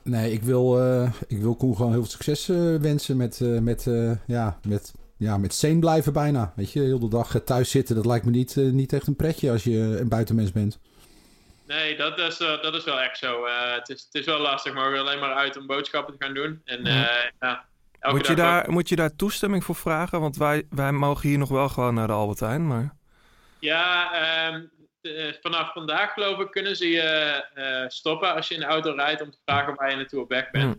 [0.03, 3.59] Nee, ik wil, eh, ik wil Koen gewoon heel veel succes eh, wensen met, eh,
[3.59, 6.53] met, eh, ja, met, ja, met sane blijven bijna.
[6.57, 9.51] Weet je, heel de dag thuis zitten, dat lijkt me niet, niet echt een pretje
[9.51, 10.79] als je een buitenmens bent.
[11.71, 13.45] Nee, dat is, eh, dat is wel echt zo.
[13.45, 16.19] Eh, het, is, het is wel lastig, maar we gaan alleen maar uit om boodschappen
[16.19, 16.61] te gaan doen.
[16.65, 17.07] En eh,
[17.41, 17.65] ja,
[18.11, 20.21] Moet je, daar, moet je daar toestemming voor vragen?
[20.21, 22.67] Want wij, wij mogen hier nog wel gewoon naar de Albertijn.
[22.67, 22.95] Maar...
[23.59, 24.61] Ja, ehm, eh,
[25.43, 27.01] vanaf vandaag geloof ik kunnen ze je
[27.55, 30.29] eh, stoppen als je in de auto rijdt om te vragen waar je naartoe op
[30.29, 30.77] weg bent.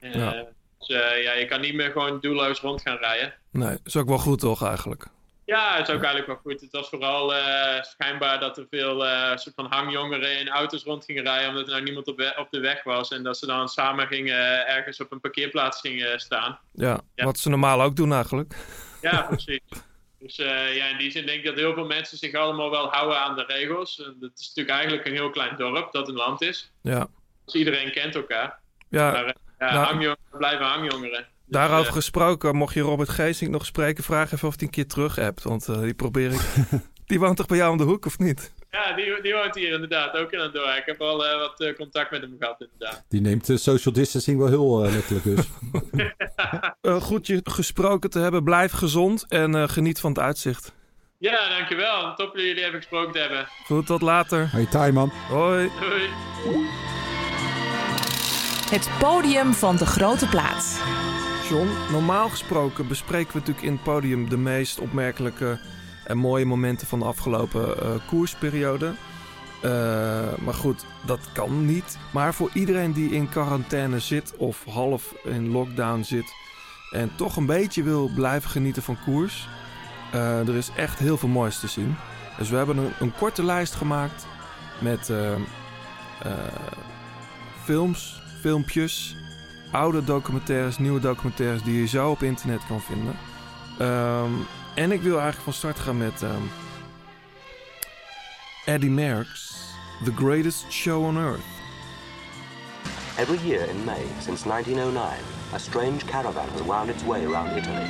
[0.00, 0.46] Eh, Ja.
[0.78, 3.34] Dus eh, ja, je kan niet meer gewoon doelloos rond gaan rijden.
[3.50, 5.06] Nee, is ook wel goed toch eigenlijk?
[5.44, 6.60] Ja, het is ook eigenlijk wel goed.
[6.60, 11.04] Het was vooral eh, schijnbaar dat er veel eh, soort van hangjongeren in auto's rond
[11.04, 13.10] gingen rijden omdat er nou niemand op, we- op de weg was.
[13.10, 16.58] En dat ze dan samen gingen ergens op een parkeerplaats gingen staan.
[16.72, 17.24] Ja, Ja.
[17.24, 18.54] wat ze normaal ook doen eigenlijk.
[19.00, 19.60] Ja, precies.
[20.22, 22.88] Dus eh, ja, in die zin denk ik dat heel veel mensen zich allemaal wel
[22.88, 24.00] houden aan de regels.
[24.00, 26.72] En Het is natuurlijk eigenlijk een heel klein dorp dat een land is.
[26.82, 27.08] Ja,
[27.44, 28.58] Dus iedereen kent elkaar.
[28.88, 31.26] ja Maar eh, ja, nou- hangjongeren blijven hangjongeren.
[31.46, 34.72] Dus, daarover eh, gesproken, mocht je Robert Geesink nog spreken, vraag even of hij een
[34.72, 35.42] keer terug hebt.
[35.42, 36.40] Want eh, die probeer ik...
[37.06, 38.52] die woont toch bij jou om de hoek, of niet?
[38.72, 40.76] Ja, die, die woont hier inderdaad ook in Andorra.
[40.76, 43.04] Ik heb al eh, wat eh, contact met hem gehad inderdaad.
[43.08, 45.46] Die neemt eh, social distancing wel heel letterlijk dus.
[46.80, 48.44] Eh, goed je gesproken te hebben.
[48.44, 50.72] Blijf gezond en eh, geniet van het uitzicht.
[51.18, 52.14] Ja, dankjewel.
[52.14, 53.46] Top dat jullie even gesproken te hebben.
[53.64, 54.48] Goed, tot later.
[54.52, 55.12] Hey, Thai man.
[55.28, 55.70] Hoi.
[55.80, 56.08] Doei.
[58.70, 60.78] Het podium van de grote plaats.
[61.48, 65.58] John, normaal gesproken bespreken we natuurlijk in het podium de meest opmerkelijke
[66.04, 68.94] en mooie momenten van de afgelopen eh, koersperiode.
[69.62, 69.70] Eh,
[70.44, 71.98] maar goed, dat kan niet.
[72.12, 76.34] Maar voor iedereen die in quarantaine zit of half in lockdown zit
[76.90, 79.48] en toch een beetje wil blijven genieten van koers,
[80.12, 81.96] eh, er is echt heel veel moois te zien.
[82.38, 84.26] Dus we hebben een, een korte lijst gemaakt
[84.80, 85.12] met
[87.64, 89.16] films, filmpjes,
[89.72, 93.14] oude documentaires, nieuwe documentaires die je zo op internet kan vinden.
[93.78, 94.32] Ehm,
[94.74, 96.42] en ik wil eigenlijk van start gaan met ehm,
[98.64, 99.54] Eddie Merckx,
[100.04, 101.44] The Greatest Show on Earth.
[103.18, 105.18] Every year in May since 1909,
[105.54, 107.86] a strange caravan has wound its way around Italy.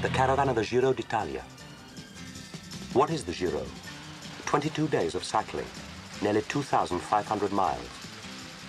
[0.00, 1.42] The caravan of the Giro d'Italia.
[2.92, 3.62] What is the Giro?
[4.44, 5.66] 22 days of cycling,
[6.22, 7.88] nearly 2,500 miles.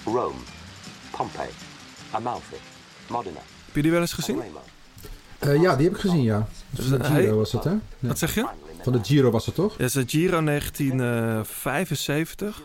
[0.06, 0.44] Rome,
[1.12, 1.52] Pompeii,
[2.12, 2.58] Amalfi,
[3.10, 4.44] Modena, Heb je die wel eens gezien?
[5.46, 6.48] Eh, ja, die heb ik gezien, ja.
[6.70, 7.70] Dus, Van de eh, Giro hij- was het, hè?
[7.70, 7.80] Ja.
[8.00, 8.48] Wat zeg je?
[8.84, 9.78] Van de Giro was het, toch?
[9.78, 12.64] Is de Giro 1975.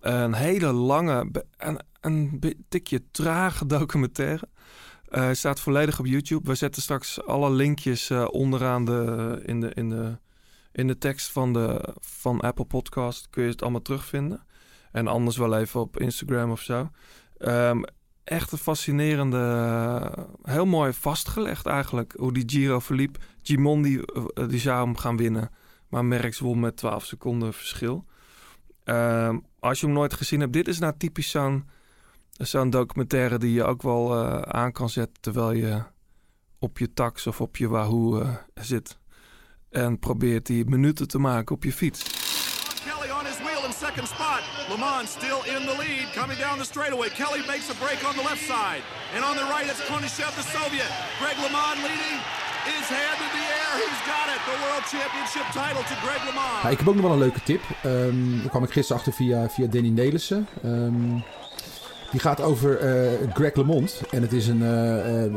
[0.00, 4.48] Een hele lange, een, een tikje trage documentaire.
[5.08, 6.48] Eh, staat volledig op YouTube.
[6.48, 10.18] We zetten straks alle linkjes eh, onderaan de, in, de, in, de,
[10.72, 13.26] in de tekst van, de, van Apple Podcast.
[13.30, 14.44] Kun je het allemaal terugvinden.
[14.92, 16.90] En anders wel even op Instagram of zo.
[17.38, 17.82] Ehm,
[18.26, 22.14] echt een fascinerende, eh, heel mooi vastgelegd eigenlijk.
[22.18, 23.18] Hoe die Giro verliep.
[23.42, 25.50] Gimondi eh, die zou hem gaan winnen.
[25.88, 28.04] Maar Merckx won met 12 seconden verschil.
[28.84, 31.30] Ehm, als je hem nooit gezien hebt, dit is nou typisch
[32.38, 35.82] zo'n documentaire die je ook wel eh, aan kan zetten terwijl je
[36.58, 38.98] op je tax of op je Wahoo eh, zit.
[39.70, 42.02] En probeert die minuten te maken op je fiets.
[42.84, 44.42] Kelly on his wheel in second spot.
[44.68, 47.08] Le Mans still in the lead, coming down the straightaway.
[47.08, 48.82] Kelly makes a break on the left side.
[49.14, 50.90] And on the right, it's Konyshev, the Soviet.
[51.18, 52.16] Greg LeMond leading.
[52.72, 53.72] His hand in the air.
[53.80, 54.40] He's got it.
[54.50, 56.62] The World Championship title to Greg LeMond.
[56.62, 57.62] Ja, ik heb ook nog wel een leuke tip.
[57.82, 60.48] Ehm daar kwam ik gisteren achter via, via Danny Nelissen.
[60.62, 61.10] Ehm,
[62.10, 64.00] die gaat over eh, Greg LeMond.
[64.10, 65.32] En het is een, eh, eh,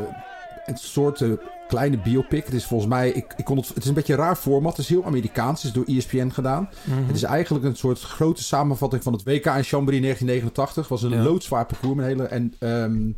[0.66, 1.30] een soort eh,
[1.68, 2.44] kleine biopic.
[2.44, 3.10] Het is volgens mij...
[3.10, 4.70] Ik, ik kon het, het is een beetje een raar format.
[4.76, 5.62] Het is heel Amerikaans.
[5.62, 6.68] Het is door ESPN gedaan.
[6.90, 10.74] Het is eigenlijk een soort grote samenvatting van het WK in Chambéry 1989.
[10.74, 11.22] Het was een Ja.
[11.22, 11.94] loodzwaar parcours.
[11.96, 13.10] Met hele, en ehm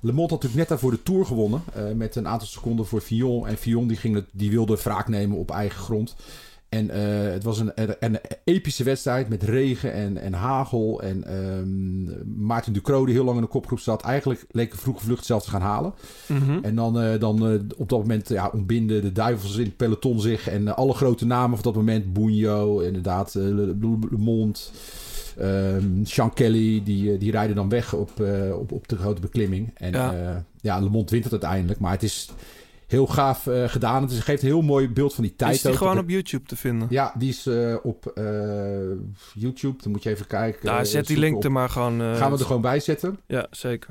[0.00, 1.62] Le Mond had natuurlijk net daarvoor de Tour gewonnen.
[1.74, 3.46] eh, met een aantal seconden voor Fillon.
[3.46, 6.14] En Fillon die, ging het, die wilde wraak nemen op eigen grond.
[6.68, 11.02] En eh, het was een, een, een epische wedstrijd met regen en, en hagel.
[11.02, 14.02] En ehm Maarten Ducro die heel lang in de kopgroep zat.
[14.02, 15.94] Eigenlijk leek een vroege vlucht zelf te gaan halen.
[16.26, 16.58] Mhm.
[16.62, 20.20] En dan, eh, dan eh, op dat moment ja, ontbinden de duivels in het peloton
[20.20, 20.48] zich.
[20.48, 22.12] En alle grote namen van dat moment.
[22.12, 24.72] Bunjo, inderdaad, Le, Le, Le Mond,
[25.38, 26.82] ehm, Sean Kelly.
[26.84, 28.10] Die, die rijden dan weg op,
[28.58, 29.70] op, op de grote beklimming.
[29.74, 30.12] En Ja.
[30.12, 31.80] ja, ja Le Mond wint het uiteindelijk.
[31.80, 32.30] Maar het is
[32.86, 34.02] heel gaaf eh, gedaan.
[34.02, 35.54] Het geeft een heel mooi beeld van die tijd.
[35.54, 35.76] Is die ook.
[35.76, 36.86] gewoon op YouTube te vinden?
[36.90, 38.24] Ja, die is eh, op eh,
[39.34, 39.82] YouTube.
[39.82, 40.68] Dan moet je even kijken.
[40.68, 42.00] Eh, zet die link op- er maar gewoon...
[42.00, 43.18] Gaan we er gewoon bij zetten.
[43.26, 43.88] Ja, zeker.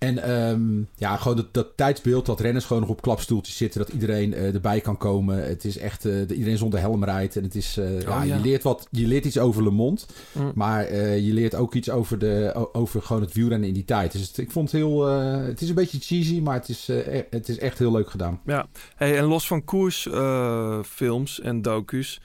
[0.00, 3.88] En ehm, ja, gewoon dat, dat tijdsbeeld, dat renners gewoon nog op klapstoeltjes zitten, dat
[3.88, 5.44] iedereen eh, erbij kan komen.
[5.48, 7.36] Het is echt, dat iedereen zonder helm rijdt.
[7.36, 8.34] En het is, eh, ja, Oh, ja.
[8.34, 10.00] Je, leert wat, je leert iets over Le Monde,
[10.32, 10.52] Mm.
[10.54, 14.12] maar je leert ook iets over, de, over gewoon het wielrennen in die tijd.
[14.12, 17.24] Dus het, ik vond het heel, het is een beetje cheesy, maar het is, e-
[17.30, 18.40] het is echt heel leuk gedaan.
[18.46, 22.20] Ja, hey, en los van koersfilms en docu's.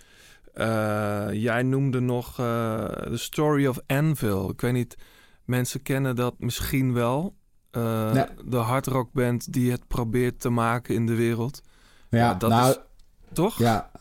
[1.32, 4.50] jij noemde nog The Story of Anvil.
[4.50, 4.96] Ik weet niet,
[5.46, 7.34] mensen kennen dat misschien wel.
[7.76, 8.26] Eh, Nee.
[8.46, 11.62] De hardrockband die het probeert te maken in de wereld.
[12.10, 12.78] Ja, Ja, dat nou, is-
[13.34, 13.58] Toch?
[13.58, 13.92] Ja,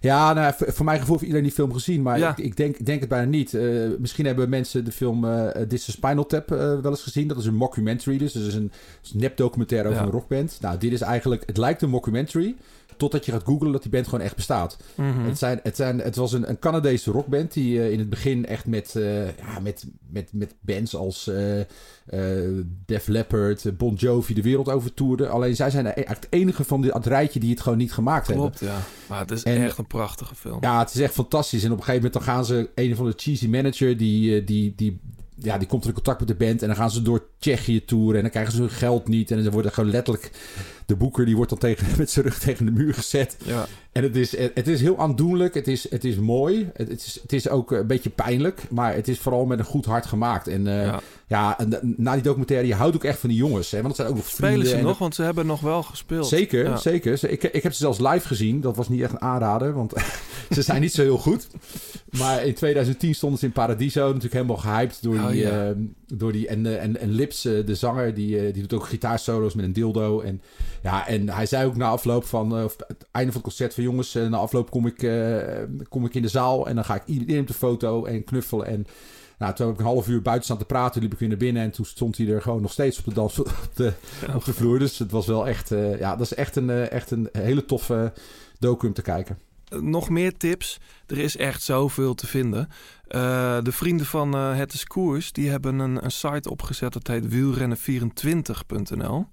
[0.00, 2.30] ja nou, voor, mijn gevoel heeft iedereen die film gezien, maar Ja.
[2.30, 3.54] ik, ik, denk, denk het bijna niet.
[3.54, 3.64] Eh,
[3.98, 7.28] misschien hebben mensen de film eh This is Spinal Tap wel eens gezien.
[7.28, 10.06] Dat is een mockumentary, dus dat is een, dat is een nepdocumentaire over Ja.
[10.06, 10.58] een rockband.
[10.60, 12.56] Nou, dit is eigenlijk, het lijkt een mockumentary,
[13.02, 14.76] totdat je gaat googlen dat die band gewoon echt bestaat.
[14.94, 15.24] Mhm.
[15.24, 18.46] Het, zijn, het, zijn, het was een, een Canadese rockband die eh, in het begin
[18.46, 21.60] echt met, eh, ja, met, met, met bands als eh,
[22.86, 25.28] Def Leppard, Bon Jovi de wereld over toerde.
[25.28, 28.44] Alleen zij zijn het enige van dit rijtje die het gewoon niet gemaakt hebben.
[28.44, 28.78] Klopt, ja.
[29.08, 30.58] Maar het is En- echt een prachtige film.
[30.60, 31.64] Ja, het is echt fantastisch.
[31.64, 32.70] En op een gegeven moment dan gaan ze...
[32.74, 35.00] Een van de cheesy manager, die, die, die,
[35.34, 36.62] ja, die komt er in contact met de band.
[36.62, 38.16] En dan gaan ze door Tsjechië toeren.
[38.16, 39.30] En dan krijgen ze hun geld niet.
[39.30, 40.30] En dan worden gewoon letterlijk...
[40.86, 43.36] De boeker die wordt dan tegen, met zijn rug tegen de muur gezet.
[43.44, 43.66] Ja.
[43.92, 45.54] En het is, het is heel aandoenlijk.
[45.54, 46.70] Het is, het is mooi.
[46.74, 48.62] Het, het is, het is ook een beetje pijnlijk.
[48.70, 50.48] Maar het is vooral met een goed hart gemaakt.
[50.48, 51.00] En eh, Ja.
[51.26, 53.70] ja, en na die documentaire, je houdt ook echt van die jongens.
[53.70, 53.76] Hè?
[53.82, 54.98] Want dat zijn ook nog Spelen ze nog?
[54.98, 56.26] Want ze hebben nog wel gespeeld.
[56.26, 56.76] Zeker, Ja.
[56.76, 57.18] zeker.
[57.18, 58.60] Ze- Ik, ik heb ze zelfs live gezien.
[58.60, 59.92] Dat was niet echt een aanrader, want
[60.54, 61.46] ze zijn niet zo heel goed.
[62.10, 64.06] Maar in 2010 stonden ze in Paradiso.
[64.06, 65.36] Natuurlijk helemaal gehyped door Oh, die...
[65.40, 65.68] ja.
[65.68, 68.86] eh, door die en, eh, en, en Lips, eh, de zanger, die, die doet ook
[68.86, 70.20] gitaarsolo's met een dildo.
[70.20, 70.42] En,
[70.82, 72.56] ja, en hij zei ook na afloop van...
[72.56, 73.84] eh, het einde van het concert van...
[73.84, 76.68] Jongens, eh, na afloop kom ik, eh, kom ik in de zaal...
[76.68, 78.86] en dan ga ik iedereen op de foto en knuffelen en...
[79.38, 81.38] Nou, toen heb ik een half uur buiten staan te praten, liep ik weer naar
[81.38, 83.92] binnen en toen stond hij er gewoon nog steeds op de dans op de,
[84.52, 84.78] vloer.
[84.78, 88.12] Dus het was wel echt, ja, dat is echt een, echt een hele toffe
[88.58, 89.38] docu om te kijken.
[89.68, 90.80] nog meer tips.
[91.06, 92.68] Er is echt zoveel te vinden.
[93.08, 96.92] De vrienden van Het is die hebben een, een site opgezet.
[96.92, 99.26] Dat heet wielrennen24.nl.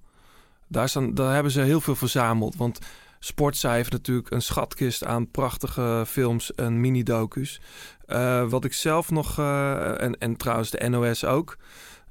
[0.70, 2.56] Daar, staan, daar hebben ze heel veel verzameld.
[2.56, 2.80] Want
[3.20, 7.62] Sportza heeft natuurlijk een schatkist aan prachtige films en mini-docus.
[8.08, 11.58] Uh, wat ik zelf nog, en, en trouwens de NOS ook...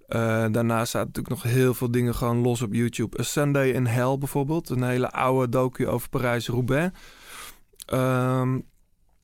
[0.09, 3.21] Uh, daarnaast staat natuurlijk nog heel veel dingen gewoon los op YouTube.
[3.21, 4.69] A Sunday in Hell bijvoorbeeld.
[4.69, 6.99] Een hele oude docu over Parijs-Roubaix.
[7.93, 8.65] Um,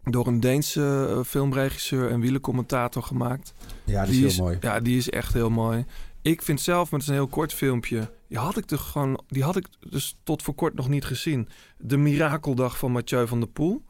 [0.04, 3.54] door een Deense eh, filmregisseur en wielencommentator gemaakt.
[3.84, 4.58] Ja, die, is heel mooi.
[4.60, 5.84] Ja, die is echt heel mooi.
[6.24, 8.10] Ik vind zelf, maar het is een heel kort filmpje.
[8.28, 11.48] Die had ik, toch gewoon, die had ik dus tot voor kort nog niet gezien.
[11.78, 13.84] De Mirakeldag van Mathieu van der Poel.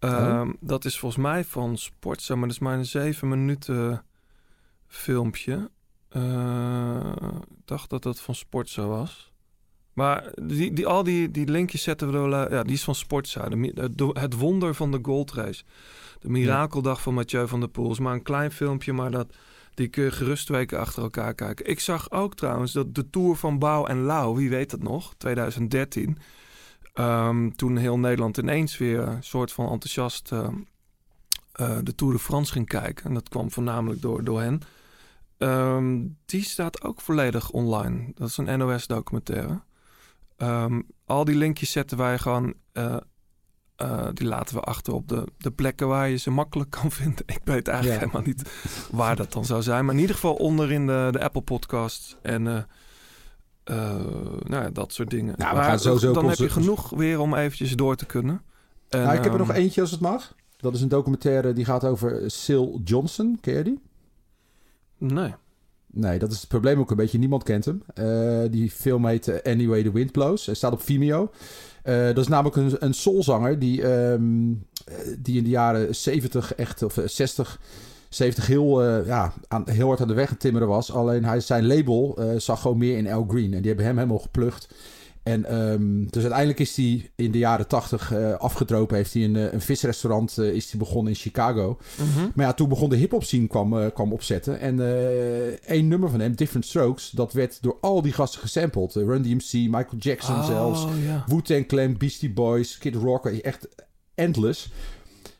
[0.00, 4.04] Uh, Dat is volgens mij van Sportza, maar dat is maar een zeven minuten
[4.86, 5.70] filmpje.
[6.16, 7.12] Uh,
[7.50, 9.32] ik dacht dat dat van Sportza was.
[9.92, 12.30] Maar die, die, al die, die linkjes zetten we door.
[12.30, 13.48] Ja, die is van Sportza.
[13.48, 15.64] De, het wonder van de goldrace.
[16.20, 17.90] De mirakeldag van Mathieu van der Poel.
[17.90, 19.34] Is maar een klein filmpje, maar dat,
[19.74, 21.66] die kun je gerust weken achter elkaar kijken.
[21.66, 25.14] Ik zag ook trouwens dat de Tour van Bouw en Lau, wie weet het nog,
[25.16, 26.08] 2013.
[26.08, 26.16] Um,
[26.94, 30.48] ehm, toen heel Nederland ineens weer een soort van enthousiast uh,
[31.60, 33.04] uh, de Tour de France ging kijken.
[33.04, 34.60] En dat kwam voornamelijk door, door hen.
[35.38, 38.12] Um, die staat ook volledig online.
[38.14, 39.60] Dat is een NOS-documentaire.
[40.38, 42.54] Um, al die linkjes zetten wij gewoon.
[42.72, 42.96] Uh,
[43.82, 47.22] uh, die laten we achter op de, de plekken waar je ze makkelijk kan vinden.
[47.26, 48.06] Ik weet eigenlijk ja.
[48.06, 48.50] helemaal niet
[48.90, 49.84] waar dat dan zou zijn.
[49.84, 52.62] Maar in ieder geval onder in de, de Apple Podcast en uh,
[54.42, 55.34] nou ja, dat soort dingen.
[55.36, 58.42] Nou, we gaan sowieso dan heb je genoeg weer om eventjes door te kunnen.
[58.88, 60.34] En, nou, ik heb er nog eentje als het mag.
[60.56, 63.38] Dat is een documentaire die gaat over Sil Johnson.
[63.40, 63.80] Ken je die?
[64.98, 65.34] Nee.
[65.94, 67.18] Nee, dat is het probleem ook een beetje.
[67.18, 67.82] Niemand kent hem.
[67.98, 70.46] Uh, die film heet eh, Anyway the Wind Blows.
[70.46, 71.30] Hij staat op Vimeo.
[71.84, 74.66] Uh, dat is namelijk een, een soulzanger die, um,
[75.18, 77.60] die in de jaren 70 echt, of 60,
[78.08, 80.92] 70 heel, uh, ja, aan, heel hard aan de weg timmeren was.
[80.92, 83.54] Alleen hij, zijn label zag gewoon meer in Al Green.
[83.54, 84.68] En die hebben hem helemaal geplucht.
[85.24, 88.96] En um, dus uiteindelijk is hij in de jaren tachtig uh, afgedropen.
[88.96, 91.78] Heeft hij een, een visrestaurant uh, is hij begonnen in Chicago.
[91.96, 92.32] -hmm.
[92.34, 94.60] Maar ja, toen begon de hip-hop scene kwam, kwam opzetten.
[94.60, 94.80] En
[95.66, 98.94] één nummer van hem, Different Strokes, dat werd door al die gasten gesampled.
[98.94, 101.26] Run DMC, Michael Jackson oh, zelfs, yeah.
[101.26, 103.26] Wu-Tang Clan, Beastie Boys, Kid Rock.
[103.26, 103.68] Echt
[104.14, 104.70] endless.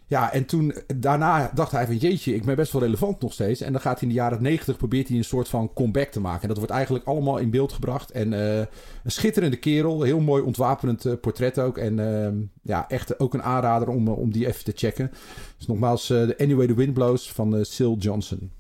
[0.07, 3.61] Ja, en toen, daarna dacht hij van jeetje, ik ben best wel relevant nog steeds.
[3.61, 6.21] En dan gaat hij in de jaren negentig, probeert hij een soort van comeback te
[6.21, 6.43] maken.
[6.43, 8.11] En dat wordt eigenlijk allemaal in beeld gebracht.
[8.11, 8.67] En uh, een
[9.05, 11.79] schitterende kerel, heel mooi ontwapenend uh, portret ook.
[11.79, 15.11] En uh, ja, echt ook een aanrader om, om die even te checken.
[15.57, 18.51] Dus nogmaals, de Anyway the Wind Blows van Sil Johnson.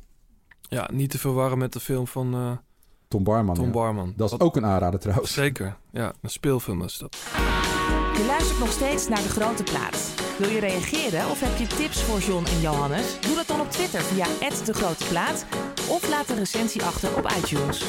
[0.61, 2.59] Ja, niet te verwarren met de film van...
[3.09, 3.55] Tom Barman.
[3.55, 3.71] Tom ja.
[3.71, 4.13] Barman.
[4.17, 5.33] Dat is ook een aanrader trouwens.
[5.33, 6.13] Zeker, ja.
[6.23, 7.17] Een speelfilm is dat.
[8.17, 10.15] Je luistert nog steeds naar De Grote Plaats.
[10.39, 13.21] Wil je reageren of heb je tips voor John en Johannes?
[13.21, 14.27] Doe dat dan op Twitter via
[14.65, 15.47] De Grote Plaat
[15.89, 17.85] of laat een recensie achter op iTunes.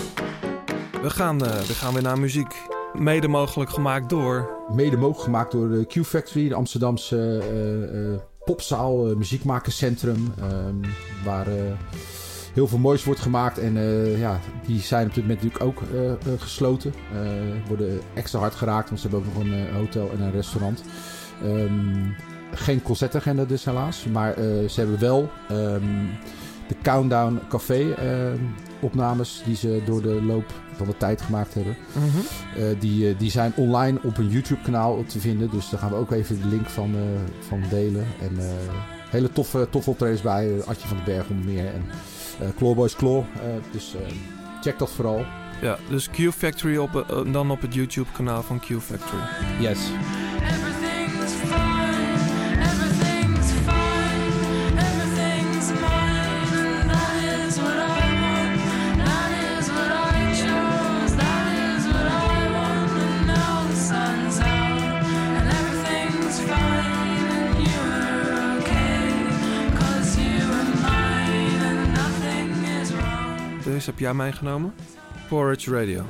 [1.01, 2.53] We gaan, uh, we gaan weer naar muziek.
[2.93, 4.49] Mede mogelijk gemaakt door...
[4.73, 10.34] Mede mogelijk gemaakt door de Q-Factory, de Amsterdamse uh, uh, popzaal, muziekmakerscentrum.
[11.23, 11.47] waar
[12.56, 13.58] heel veel moois wordt gemaakt.
[13.58, 16.93] En uh, ja, die zijn op dit moment natuurlijk ook uh, gesloten.
[17.68, 20.84] worden extra hard geraakt, want ze hebben ook nog een hotel en een restaurant.
[21.43, 22.16] Um,
[22.51, 24.06] geen concertagenda dus helaas.
[24.12, 24.34] Maar
[24.70, 26.10] ze hebben wel um,
[26.68, 28.38] de Countdown Café ehm,
[28.80, 31.76] opnames die ze door de loop van de tijd gemaakt hebben.
[31.93, 32.80] Mm -hmm.
[32.80, 35.49] die, die zijn online op een YouTube kanaal te vinden.
[35.49, 36.95] Dus daar gaan we ook even de link van,
[37.47, 38.06] van delen.
[38.22, 38.38] En
[39.10, 40.64] hele toffe, toffe optredens bij.
[40.66, 41.66] Adje van den Berg onder meer.
[41.66, 41.84] En,
[42.42, 43.18] uh, Clawboys Claw.
[43.18, 43.24] Uh,
[43.72, 44.02] dus uh,
[44.62, 45.26] check dat vooral.
[45.62, 49.22] Ja, dus Q Factory op, dan op het YouTube kanaal van Q Factory.
[49.60, 49.80] Yes.
[73.86, 74.74] Heb jij meegenomen?
[75.28, 76.04] Porridge Radio.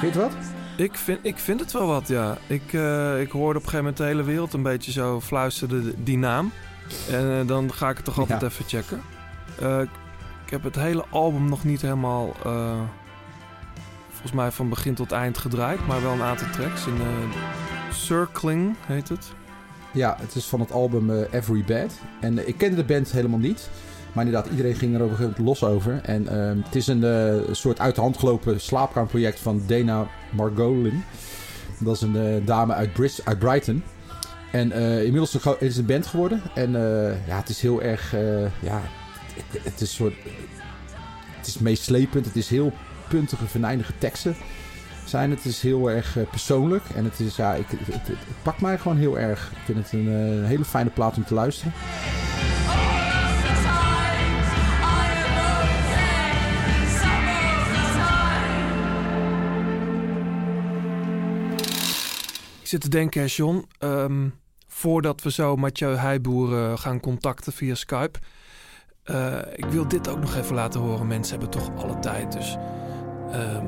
[0.00, 0.32] Vind je het wat?
[0.76, 2.38] Ik vind, ik vind het wel wat, ja.
[2.46, 6.04] Ik, uh, ik hoorde op een gegeven moment de hele wereld een beetje zo fluisteren
[6.04, 6.52] die naam.
[7.10, 8.46] En uh, dan ga ik het toch altijd ja.
[8.46, 9.02] even checken.
[9.62, 9.80] Uh,
[10.44, 12.36] ik heb het hele album nog niet helemaal
[14.20, 16.86] volgens mij van begin tot eind gedraaid, maar wel een aantal tracks.
[16.86, 16.94] Uh,
[17.92, 19.32] Circling heet het.
[19.92, 21.92] Ja, het is van het album uh, Every Bad.
[22.20, 23.70] En uh, ik kende de band helemaal niet.
[24.12, 26.00] Maar inderdaad, iedereen ging er op los over.
[26.02, 31.04] En ehm, het is een eh, soort uit de hand gelopen slaapkamerproject van Dana Margolin.
[31.78, 33.82] Dat is een eh, dame uit, Bris uit Brighton.
[34.52, 36.42] En eh, inmiddels is het een band geworden.
[36.54, 38.14] En eh, ja, het is heel erg...
[38.14, 38.80] eh, ja,
[39.34, 40.14] het, het is soort...
[41.36, 42.24] Het is meeslepend.
[42.24, 42.72] Het is heel
[43.10, 44.34] puntige, venijnige teksten
[45.04, 45.30] zijn.
[45.30, 46.82] Het is heel erg eh, persoonlijk.
[46.94, 48.10] En het, is, ja, ik, het,
[48.42, 49.50] pakt mij gewoon heel erg.
[49.50, 50.08] Ik vind het een
[50.42, 51.72] eh, hele fijne plaat om te luisteren.
[62.60, 64.28] Ik zit te denken, John, ehm,
[64.68, 68.18] voordat we zo Mathieu Heijboer eh, gaan contacten via Skype.
[69.02, 71.06] eh, ik wil dit ook nog even laten horen.
[71.06, 72.56] Mensen hebben toch alle tijd, dus...
[73.32, 73.64] ehm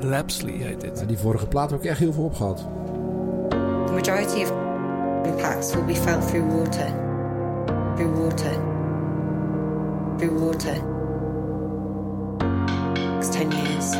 [0.00, 1.08] Lapsley heet dit.
[1.08, 2.56] Die vorige plaat heb ik echt heel veel opgehad.
[3.86, 4.52] The majority of
[5.26, 6.86] impacts will be felt through water.
[7.96, 8.52] Through water.
[10.16, 10.76] Through water.
[13.14, 13.94] Next 10 years.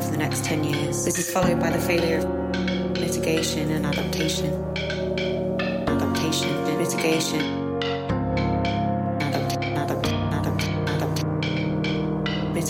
[0.00, 1.04] For the next 10 years.
[1.04, 2.26] This is followed by the failure of
[3.00, 4.52] mitigation and adaptation.
[5.86, 7.57] Adaptation and mitigation.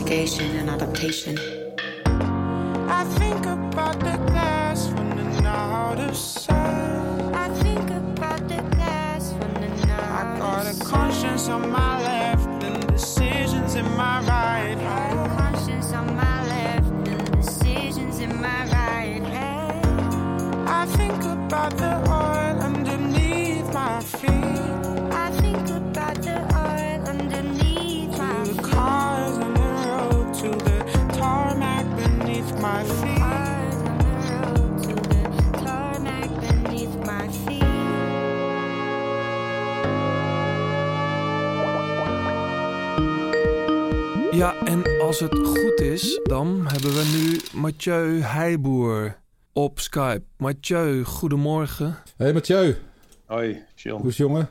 [0.09, 1.58] Mitigation and adaptation.
[45.09, 47.05] Als het goed is, dan hebben we
[47.53, 49.17] nu Mathieu Heijboer
[49.53, 50.23] op Skype.
[50.37, 51.97] Mathieu, goedemorgen.
[52.17, 52.77] Hey Mathieu,
[53.27, 54.01] Hoi, John.
[54.01, 54.49] hoe is jongen?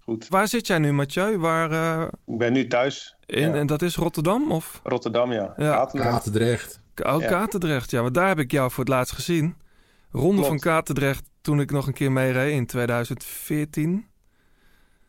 [0.00, 0.28] Goed.
[0.28, 1.38] Waar zit jij nu, Mathieu?
[1.38, 3.16] Waar, eh, Ik ben nu thuis.
[3.26, 3.54] in, Ja.
[3.54, 4.50] En dat is Rotterdam?
[4.52, 4.80] Of?
[4.84, 5.54] Rotterdam, ja.
[5.56, 5.74] Ja.
[5.74, 6.10] Katendrecht.
[6.14, 6.80] Katendrecht.
[7.04, 7.28] Oh, Ja.
[7.28, 7.90] Katendrecht.
[7.90, 9.56] Ja, want daar heb ik jou voor het laatst gezien.
[10.10, 10.46] Ronde Klopt.
[10.48, 14.06] van Katendrecht toen ik nog een keer meereed in 2014.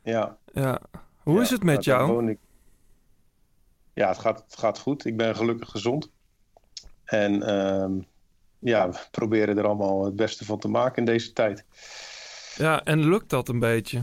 [0.04, 0.38] Ja.
[0.54, 0.80] Ja.
[1.24, 2.12] Hoe Ja, is het met daar jou?
[2.12, 2.38] woon ik.
[3.94, 5.06] Ja, het gaat, het gaat goed.
[5.06, 6.10] Ik ben gelukkig gezond.
[7.04, 7.92] En ehm,
[8.60, 11.66] ja, we proberen er allemaal het beste van te maken in deze tijd.
[12.56, 14.02] Ja, en lukt dat een beetje?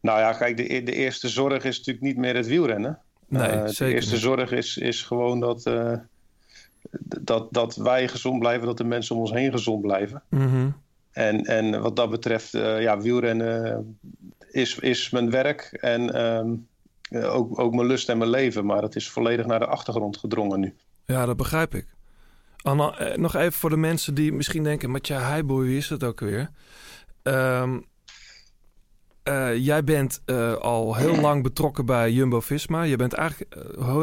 [0.00, 2.98] Nou ja, kijk, de, e- de eerste zorg is natuurlijk niet meer het wielrennen.
[3.28, 4.22] Nee, Eh, zeker De eerste niet.
[4.22, 9.20] zorg is, is gewoon dat, d- dat, dat wij gezond blijven, dat de mensen om
[9.20, 10.22] ons heen gezond blijven.
[10.28, 10.70] Mhm.
[11.12, 13.98] En, en wat dat betreft, eh, ja, wielrennen
[14.50, 16.54] is, is mijn werk en ehm,
[17.08, 18.66] eh, ook, ook mijn lust en mijn leven.
[18.66, 20.74] Maar het is volledig naar de achtergrond gedrongen nu.
[21.04, 21.86] Ja, dat begrijp ik.
[22.62, 24.90] Anna, eh, nog even voor de mensen die misschien denken...
[24.90, 26.50] Matja Heijboer, wie is dat ook weer?
[27.22, 27.78] Ehm,
[29.22, 30.22] eh, jij bent
[30.60, 32.82] al heel lang betrokken bij Jumbo-Visma.
[32.82, 33.54] Je bent eigenlijk,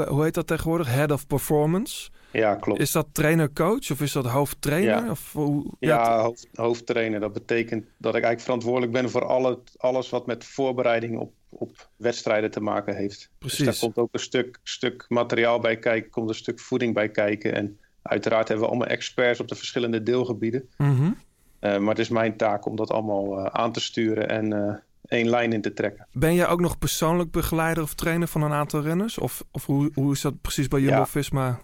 [0.09, 0.87] hoe heet dat tegenwoordig?
[0.87, 2.09] Head of Performance.
[2.35, 2.79] Ja, klopt.
[2.79, 5.03] Is dat trainer-coach of is dat hoofdtrainer?
[5.03, 5.09] Ja.
[5.09, 7.19] Of hoe, Ja, hoofd, hoofdtrainer.
[7.19, 11.89] Dat betekent dat ik eigenlijk verantwoordelijk ben voor alle, alles wat met voorbereiding op, op
[11.95, 13.29] wedstrijden te maken heeft.
[13.37, 13.57] Precies.
[13.57, 17.09] Dus daar komt ook een stuk, stuk materiaal bij kijken, komt een stuk voeding bij
[17.09, 17.53] kijken.
[17.53, 20.69] En uiteraard hebben we allemaal experts op de verschillende deelgebieden.
[20.77, 21.11] Mhm.
[21.59, 24.75] Eh, maar het is mijn taak om dat allemaal eh, aan te sturen en eh,
[25.07, 26.07] één lijn in te trekken.
[26.11, 29.17] Ben jij ook nog persoonlijk begeleider of trainer van een aantal renners?
[29.17, 31.61] Of, of hoe, hoe is dat precies bij Jumbo-Visma?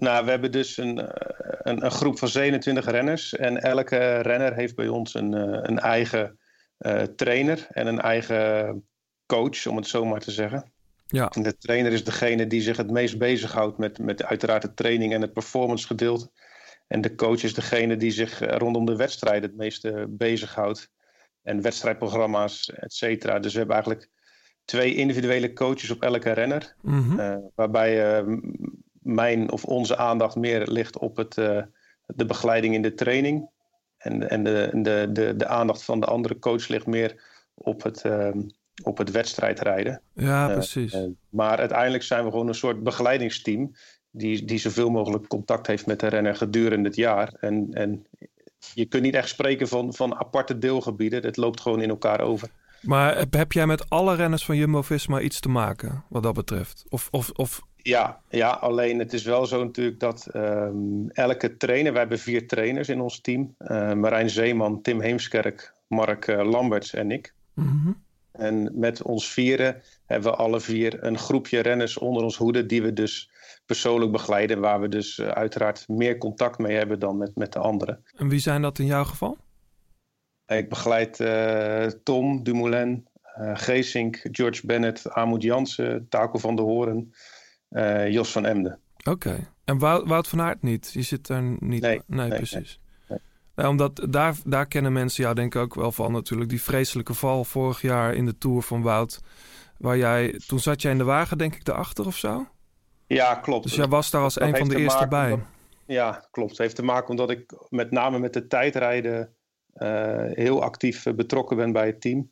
[0.00, 1.28] Nou, we hebben dus een, eh,
[1.62, 3.36] een, een groep van 27 renners.
[3.36, 6.38] En elke renner heeft bij ons een, eh, een eigen
[6.78, 8.84] eh, trainer en een eigen
[9.26, 10.72] coach, om het zo maar te zeggen.
[11.06, 11.28] Ja.
[11.28, 15.14] En de trainer is degene die zich het meest bezighoudt met, met uiteraard de training
[15.14, 16.30] en het performance gedeelte.
[16.86, 20.90] En de coach is degene die zich rondom de wedstrijd het meeste bezighoudt.
[21.42, 23.38] En wedstrijdprogramma's, et cetera.
[23.38, 24.08] Dus we hebben eigenlijk
[24.64, 26.74] twee individuele coaches op elke renner.
[26.82, 27.38] Mhm.
[27.54, 28.69] Waarbij m-
[29.00, 31.62] mijn of onze aandacht meer ligt op het, eh,
[32.06, 33.48] de begeleiding in de training.
[33.98, 37.22] En, en de, de, de, de aandacht van de andere coach ligt meer
[37.54, 38.40] op het, ehm,
[38.82, 40.00] op het wedstrijdrijden.
[40.14, 40.92] Ja, Eh, precies.
[40.92, 43.72] eh, maar uiteindelijk zijn we gewoon een soort begeleidingsteam.
[44.10, 47.32] Die, die zoveel mogelijk contact heeft met de renner gedurende het jaar.
[47.40, 48.06] En, en
[48.74, 51.22] je kunt niet echt spreken van, van aparte deelgebieden.
[51.22, 52.48] Het loopt gewoon in elkaar over.
[52.80, 56.84] Maar heb, heb jij met alle renners van Jumbo-Visma iets te maken wat dat betreft?
[56.88, 61.92] Of, of, of Ja, ja, alleen het is wel zo natuurlijk dat ehm, elke trainer,
[61.92, 63.54] we hebben vier trainers in ons team.
[63.58, 67.34] eh, Marijn Zeeman, Tim Heemskerk, Mark eh, Lamberts en ik.
[67.54, 67.92] Mhm.
[68.32, 72.82] En met ons vieren hebben we alle vier een groepje renners onder ons hoede die
[72.82, 73.30] we dus
[73.66, 74.60] persoonlijk begeleiden.
[74.60, 78.04] Waar we dus uh, uiteraard meer contact mee hebben dan met, met de anderen.
[78.16, 79.36] En wie zijn dat in jouw geval?
[80.46, 83.08] Ik begeleid uh, Tom Dumoulin,
[83.40, 87.14] uh, Geesink, George Bennett, Amoud Jansen, Taco van der Hoorn,
[88.08, 88.78] Jos van Emden.
[88.98, 89.10] Oké.
[89.10, 89.48] Okay.
[89.64, 90.92] En Wout, Wout, van Aert niet?
[90.92, 91.60] Je zit er niet...
[91.60, 92.80] Nee, nee, nee precies.
[93.54, 96.50] Nee, omdat daar, daar kennen mensen jou denk ik ook wel van natuurlijk.
[96.50, 99.20] Die vreselijke val vorig jaar in de Tour van Wout.
[99.78, 100.40] Waar jij...
[100.46, 102.46] Toen zat jij in de wagen denk ik erachter of zo?
[103.06, 103.62] Ja, klopt.
[103.62, 105.32] Dus jij was daar als dat een van de eerste bij?
[105.32, 105.46] Omdat,
[105.86, 106.50] ja, klopt.
[106.50, 109.34] Het heeft te maken omdat ik met name met de tijdrijden
[109.74, 112.30] uh, heel actief betrokken ben bij het team.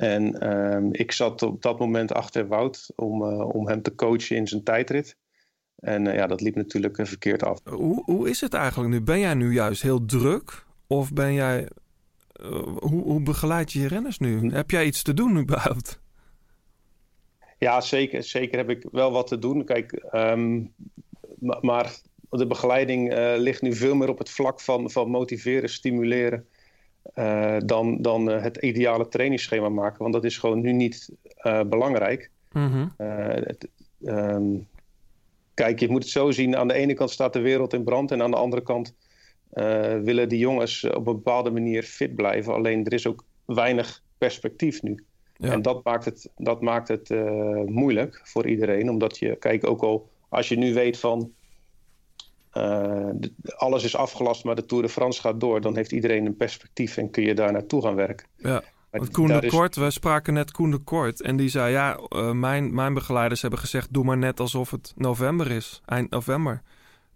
[0.00, 4.36] En uh, ik zat op dat moment achter Wout om, uh, om hem te coachen
[4.36, 5.16] in zijn tijdrit.
[5.76, 7.60] En uh, ja, dat liep natuurlijk verkeerd af.
[7.64, 9.00] Hoe, hoe is het eigenlijk nu?
[9.00, 10.64] Ben jij nu juist heel druk?
[10.86, 11.68] Of ben jij...
[12.78, 14.50] hoe, hoe begeleid je je renners nu?
[14.52, 16.00] Heb jij iets te doen überhaupt?
[17.58, 18.22] Ja, zeker.
[18.22, 19.64] Zeker heb ik wel wat te doen.
[19.64, 20.74] Kijk, um,
[21.60, 26.46] maar de begeleiding uh, ligt nu veel meer op het vlak van, van motiveren, stimuleren.
[27.14, 29.98] Uh, dan, dan uh, het ideale trainingsschema maken.
[29.98, 31.10] Want dat is gewoon nu niet
[31.66, 32.30] belangrijk.
[32.52, 32.92] Mm -hmm.
[32.96, 33.68] het,
[34.02, 34.68] um,
[35.54, 36.56] kijk, je moet het zo zien.
[36.56, 38.10] Aan de ene kant staat de wereld in brand.
[38.10, 38.94] En aan de andere kant
[40.02, 42.54] willen die jongens op een bepaalde manier fit blijven.
[42.54, 45.04] Alleen er is ook weinig perspectief nu.
[45.36, 45.52] Ja.
[45.52, 48.90] En dat maakt het, dat maakt het uh, moeilijk voor iedereen.
[48.90, 51.32] Omdat je, kijk, ook al als je nu weet van.
[52.56, 55.60] Uh, de, alles is afgelast, maar de Tour de France gaat door.
[55.60, 58.26] Dan heeft iedereen een perspectief en kun je daar naartoe gaan werken.
[58.36, 58.62] Ja.
[58.90, 59.82] Want Koen de Kort, is...
[59.82, 61.22] we spraken net Koen de Kort.
[61.22, 64.92] En die zei: Ja, uh, mijn, mijn begeleiders hebben gezegd: Doe maar net alsof het
[64.96, 66.62] november is, eind november.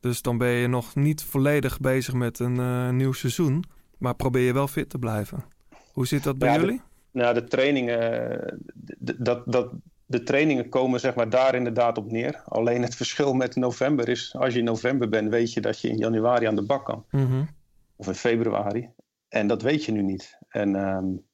[0.01, 3.64] Dus dan ben je nog niet volledig bezig met een nieuw seizoen.
[3.99, 5.45] Maar probeer je wel fit te blijven.
[5.93, 6.76] Hoe zit dat bij ja, jullie?
[6.76, 7.18] De...
[7.18, 8.61] Nou, de trainingen,
[8.99, 9.70] dat, dat,
[10.07, 12.43] de trainingen komen zeg maar daar inderdaad op neer.
[12.45, 15.89] Alleen het verschil met november is, als je in november bent, weet je dat je
[15.89, 17.05] in januari aan de bak kan.
[17.11, 17.49] Mm -hmm.
[17.97, 18.91] Of in februari.
[19.29, 20.39] En dat weet je nu niet.
[20.49, 21.25] En um,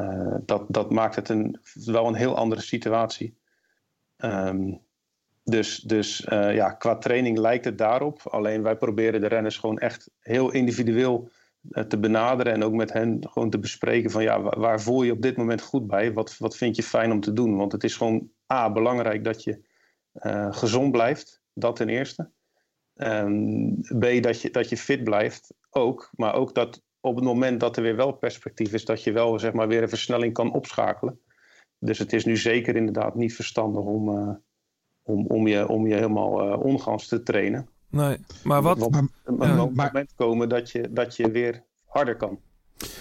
[0.00, 3.36] uh, dat, dat maakt het een, wel een heel andere situatie.
[4.16, 4.82] Um,
[5.44, 8.20] dus dus uh, ja, qua training lijkt het daarop.
[8.28, 11.30] Alleen wij proberen de renners gewoon echt heel individueel
[11.88, 15.22] te benaderen en ook met hen gewoon te bespreken van ja, waar, voel je op
[15.22, 16.12] dit moment goed bij?
[16.12, 17.56] Wat, wat vind je fijn om te doen?
[17.56, 19.60] Want het is gewoon A, belangrijk dat je
[20.14, 22.30] uh, gezond blijft, dat ten eerste.
[22.94, 27.60] Um, B, dat je, dat je fit blijft ook, maar ook dat op het moment
[27.60, 30.52] dat er weer wel perspectief is, dat je wel zeg maar weer een versnelling kan
[30.52, 31.20] opschakelen.
[31.78, 34.34] Dus het is nu zeker inderdaad niet verstandig om, uh,
[35.02, 37.68] om, om, je, om je helemaal uh, ongans te trainen.
[37.94, 38.80] Nee, maar wat...
[38.80, 42.38] Er moet een ja, moment maar, komen dat je, dat je weer harder kan.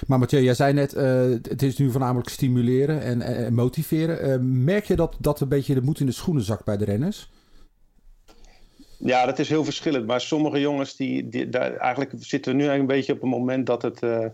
[0.07, 4.29] Maar Mathieu, jij zei net, uh, het is nu voornamelijk stimuleren en, en motiveren.
[4.29, 6.85] Uh, merk je dat, dat een beetje de moed in de schoenen zakt bij de
[6.85, 7.31] renners?
[8.97, 10.07] Ja, dat is heel verschillend.
[10.07, 13.39] Maar sommige jongens, die, die, daar, eigenlijk zitten we nu eigenlijk een beetje op een
[13.39, 14.25] moment dat het uh,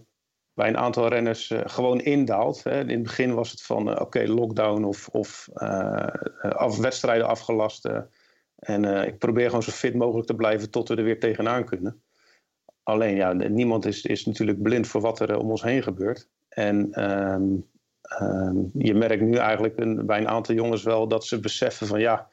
[0.54, 2.64] bij een aantal renners gewoon indaalt.
[2.64, 2.80] Hè.
[2.80, 5.50] In het begin was het van, oké, okay, lockdown of, of
[6.40, 7.90] af, wedstrijden afgelast.
[8.60, 11.66] En uh, ik probeer gewoon zo fit mogelijk te blijven tot we er weer tegenaan
[11.66, 12.02] kunnen.
[12.84, 16.30] Alleen ja, niemand is, is natuurlijk blind voor wat er om ons heen gebeurt.
[16.50, 17.66] En um,
[18.22, 22.28] um, je merkt nu eigenlijk bij een aantal jongens wel dat ze beseffen van ja,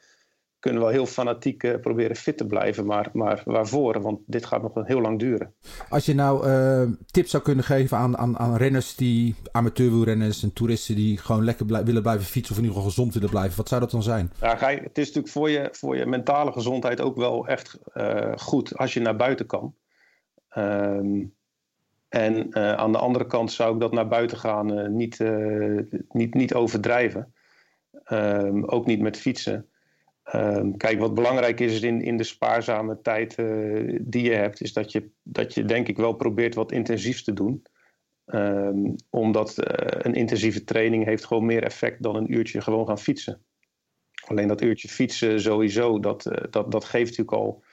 [0.59, 2.85] kunnen wel heel fanatiek uh, proberen fit te blijven.
[2.85, 4.01] Maar, maar waarvoor?
[4.01, 5.53] Want dit gaat nog heel lang duren.
[5.89, 10.53] Als je nou uh, tips zou kunnen geven aan, aan, aan renners die, amateurwielrenners en
[10.53, 13.57] toeristen die gewoon lekker blij, willen blijven fietsen of in ieder geval gezond willen blijven,
[13.57, 14.31] wat zou dat dan zijn?
[14.41, 17.79] Ja, ga je, het is natuurlijk voor je, voor je mentale gezondheid ook wel echt
[17.93, 19.75] uh, goed als je naar buiten kan.
[20.57, 21.35] Um,
[22.09, 25.23] en aan de andere kant zou ik dat naar buiten gaan niet,
[26.09, 27.33] niet, niet overdrijven.
[28.11, 29.69] Um, ook niet met fietsen.
[30.35, 33.35] Um, kijk, wat belangrijk is in, in de spaarzame tijd
[34.01, 37.33] die je hebt, is dat je, dat je denk ik wel probeert wat intensiefs te
[37.33, 37.63] doen.
[39.09, 39.53] omdat
[40.05, 43.41] een intensieve training heeft gewoon meer effect dan een uurtje gewoon gaan fietsen.
[44.27, 47.63] Alleen dat uurtje fietsen sowieso, dat, dat, dat geeft natuurlijk al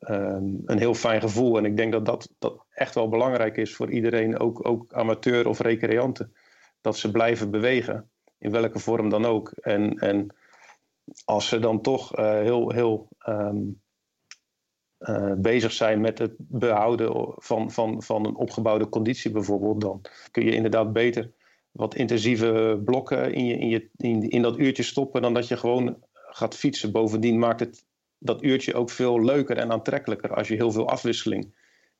[0.00, 1.58] um, een heel fijn gevoel.
[1.58, 5.48] En ik denk dat, dat dat echt wel belangrijk is voor iedereen, ook, ook amateur
[5.48, 6.32] of recreanten.
[6.80, 9.50] Dat ze blijven bewegen, in welke vorm dan ook.
[9.50, 10.36] En, en
[11.24, 13.80] als ze dan toch uh, heel, heel um,
[14.98, 20.00] uh, bezig zijn met het behouden van, van, van een opgebouwde conditie bijvoorbeeld, dan
[20.30, 21.32] kun je inderdaad beter
[21.70, 25.56] wat intensieve blokken in, je, in, je, in, in dat uurtje stoppen dan dat je
[25.56, 26.92] gewoon gaat fietsen.
[26.92, 27.86] Bovendien maakt het
[28.18, 31.54] dat uurtje ook veel leuker en aantrekkelijker als je heel veel afwisseling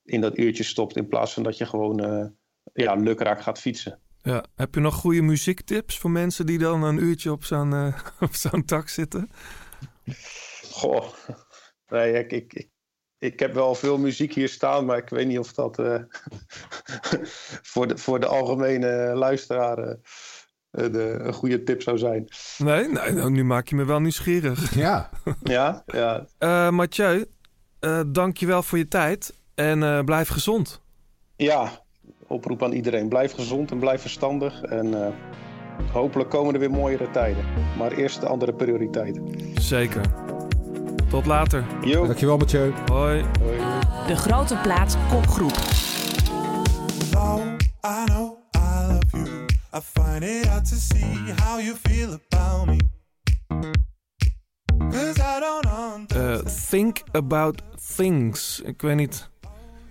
[0.04, 2.26] in dat uurtje stopt in plaats van dat je gewoon uh,
[2.72, 4.00] ja, lukraak gaat fietsen.
[4.22, 4.44] Ja.
[4.54, 8.34] Heb je nog goede muziektips voor mensen die dan een uurtje op zo'n uh, op
[8.34, 9.30] zo'n tak zitten?
[10.70, 11.04] Goh,
[11.88, 12.68] nee, ik, ik, ik,
[13.18, 15.94] ik, heb wel veel muziek hier staan, maar ik weet niet of dat uh,
[17.72, 19.94] voor, de, voor de algemene luisteraar uh,
[20.70, 22.28] de, een goede tip zou zijn.
[22.58, 24.74] Nee, nee nou, nu maak je me wel nieuwsgierig.
[24.74, 25.10] Ja.
[25.42, 26.26] ja, ja.
[26.38, 27.24] Uh, Mathieu,
[27.80, 30.82] uh, dank je wel voor je tijd en blijf gezond.
[31.36, 31.86] Ja,
[32.28, 33.08] oproep aan iedereen.
[33.08, 34.62] Blijf gezond en blijf verstandig.
[34.62, 35.14] En
[35.92, 37.44] hopelijk komen er weer mooiere tijden.
[37.78, 39.28] Maar eerst de andere prioriteiten.
[39.54, 40.02] Zeker.
[41.08, 41.64] Tot later.
[41.84, 42.06] Yo.
[42.06, 42.72] Dankjewel, Mathieu.
[42.86, 43.24] Hoi.
[43.42, 43.58] Hoi.
[44.06, 45.56] De grote plaats kopgroep.
[47.16, 47.40] Oh,
[47.84, 49.46] I know I love you.
[49.74, 52.76] I find it hard to see how you feel about me.
[54.90, 56.36] Cause I don't uh,
[56.70, 57.62] think about
[57.96, 58.60] things.
[58.60, 59.30] Ik weet niet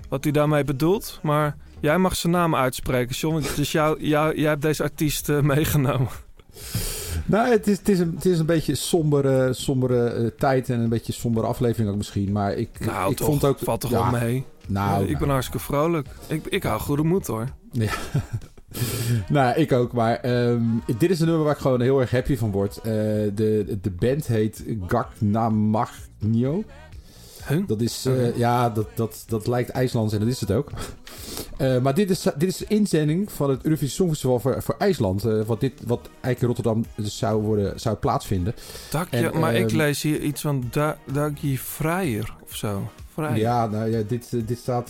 [0.10, 3.44] wat hij daarmee bedoelt, maar jij mag zijn naam uitspreken, John.
[3.56, 6.10] Dus jou, jou, jij hebt deze artiest uh, meegenomen.
[7.26, 10.80] Nou, het is, het is, een, het is een beetje sombere, sombere uh, tijd en
[10.80, 12.32] een beetje sombere aflevering ook misschien.
[12.32, 13.60] Maar ik, nou, ik toch, vond ook...
[13.60, 14.46] valt toch ja, wel mee?
[14.68, 15.32] Nou, ik ben nou.
[15.32, 16.08] hartstikke vrolijk.
[16.28, 17.48] Ik, ik hou goede moed hoor.
[17.72, 17.92] Ja.
[19.30, 19.94] nou, ik ook.
[19.94, 22.78] Maar um, dit is een nummer waar ik gewoon heel erg happy van word.
[22.78, 26.64] Uh, de, de band heet Gagnamagno.
[27.48, 27.68] Huh?
[27.68, 30.72] Dat is, uh, ja, dat, dat, dat lijkt IJslands en dat is het ook.
[31.58, 35.26] Uh, maar dit is, dit is de inzending van het Eurovisie Songfestival voor, voor IJsland.
[35.26, 38.56] Uh, wat, dit, wat eigenlijk in Rotterdam dus zou, worden, zou plaatsvinden.
[38.90, 42.90] Dak, En, maar ehm, ik lees hier iets van da, Dagje Vrijer of zo.
[43.14, 43.38] Vrijer.
[43.38, 44.90] Ja, nou ja, dit, eh, dit staat,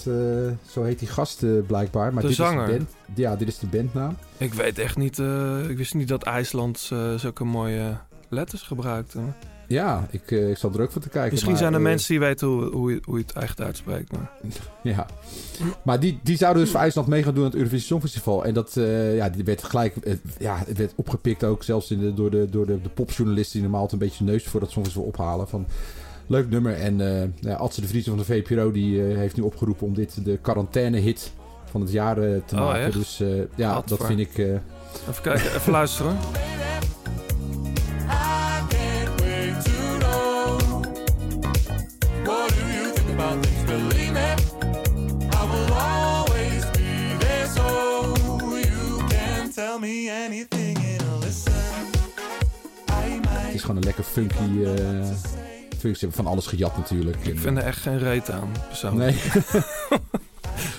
[0.70, 2.14] zo heet die gast blijkbaar.
[2.14, 2.70] Maar De dit zanger.
[2.70, 4.18] Is de band, ja, dit is de bandnaam.
[4.38, 5.18] Ik weet echt niet,
[5.70, 7.98] ik wist niet dat IJsland zulke mooie
[8.30, 9.20] letters gebruikte.
[9.68, 11.32] Ja, ik, ik zat er ook voor te kijken.
[11.32, 13.62] Misschien maar, zijn er eh, mensen die weten hoe, hoe, je, hoe je het echt
[13.62, 14.12] uitspreekt.
[14.12, 14.32] Maar...
[14.82, 15.06] Ja,
[15.84, 18.46] maar die, die zouden dus voor IJsland mee gaan doen aan het Eurovisie Songfestival.
[18.46, 19.96] En dat uh, ja, die werd gelijk
[20.40, 23.62] ja, het werd opgepikt ook zelfs in de, door, de, door de, de popjournalisten die
[23.62, 25.48] normaal altijd een beetje neus voor dat Songfestival ophalen.
[25.48, 25.68] Van,
[26.28, 26.74] leuk nummer.
[26.74, 26.98] En
[27.40, 31.32] ja, Adse de Vries van de VPRO die heeft nu opgeroepen om dit de quarantaine-hit
[31.66, 32.82] van het jaar te oh, maken.
[32.82, 32.94] Echt?
[32.94, 33.22] Dus
[33.56, 34.38] ja, dat vind ik...
[34.38, 36.18] Even kijken, even luisteren.
[53.46, 54.44] Het is gewoon een lekker funky...
[54.44, 54.70] Uh,
[55.80, 57.18] funky ze hebben van alles gejat natuurlijk.
[57.26, 59.12] Ik vind er echt geen reet aan, persoonlijk.
[59.12, 59.42] Nee.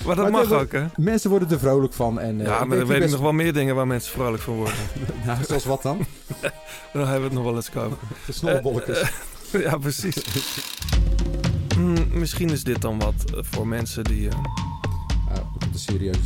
[0.07, 0.85] maar dat Maar mag ook, hè?
[0.97, 2.21] Mensen worden er vrolijk van.
[2.21, 4.55] En, uh, Ja, maar dan weet ik nog wel meer dingen waar mensen vrolijk van
[4.55, 4.75] worden.
[5.27, 5.99] nou, zoals wat dan?
[6.93, 7.99] Daar hebben we het nog wel eens komen.
[8.27, 9.01] De snollebolletjes.
[9.01, 9.09] Eh,
[9.53, 10.17] eh, ja, precies.
[11.75, 14.29] Hmm, misschien is dit dan wat eh, voor mensen die...
[14.29, 14.35] eh,
[15.29, 16.19] Oh, komt de serieuze...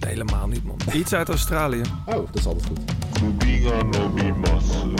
[0.00, 0.76] Nee, helemaal niet, man.
[0.92, 1.82] Iets uit Australië.
[2.06, 2.80] Oh, dat is altijd goed.
[3.12, 4.94] Kubiga no bimasu.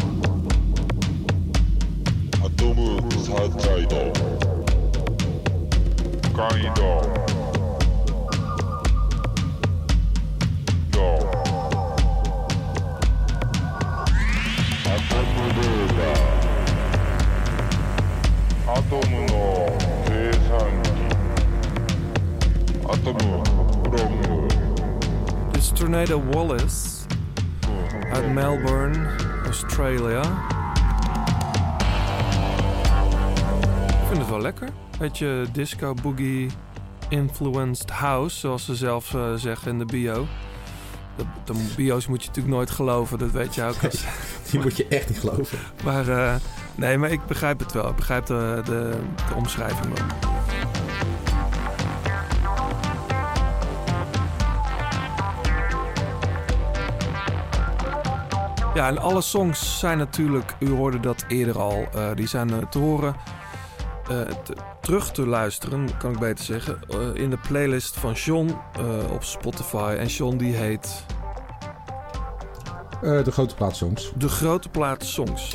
[2.44, 4.10] Atomu sajaido.
[6.32, 7.00] Kaido.
[10.90, 11.16] Yo.
[14.94, 16.12] Atomu deura.
[18.74, 19.64] Atomu no
[20.04, 20.90] keisanki.
[22.86, 23.42] Atomu
[23.82, 24.47] promu
[25.58, 26.88] is Tornado Wallace
[28.12, 29.10] uit Melbourne,
[29.44, 30.20] Australia.
[33.88, 34.68] Ik vind het wel lekker.
[34.98, 36.50] Beetje disco boogie
[37.08, 40.26] influenced house, zoals ze zelf eh, zeggen in de bio.
[41.16, 43.84] De, de bio's moet je natuurlijk nooit geloven, dat weet je ook.
[43.84, 44.04] Als,
[44.50, 45.58] Die moet je echt niet geloven.
[45.84, 46.34] maar eh,
[46.74, 47.88] nee, maar ik begrijp het wel.
[47.88, 48.98] Ik begrijp de, de,
[49.28, 50.37] de omschrijving wel.
[58.78, 62.58] Ja, en alle songs zijn natuurlijk, u hoorde dat eerder al, eh, die zijn eh,
[62.58, 63.14] te horen,
[64.08, 66.80] eh, te- terug te luisteren, kan ik beter zeggen,
[67.14, 68.56] in de playlist van John
[69.12, 69.96] op Spotify.
[69.98, 71.04] En John die heet
[73.00, 74.12] de grote plaatssongs.
[74.16, 75.54] De Grote Plaat Songs.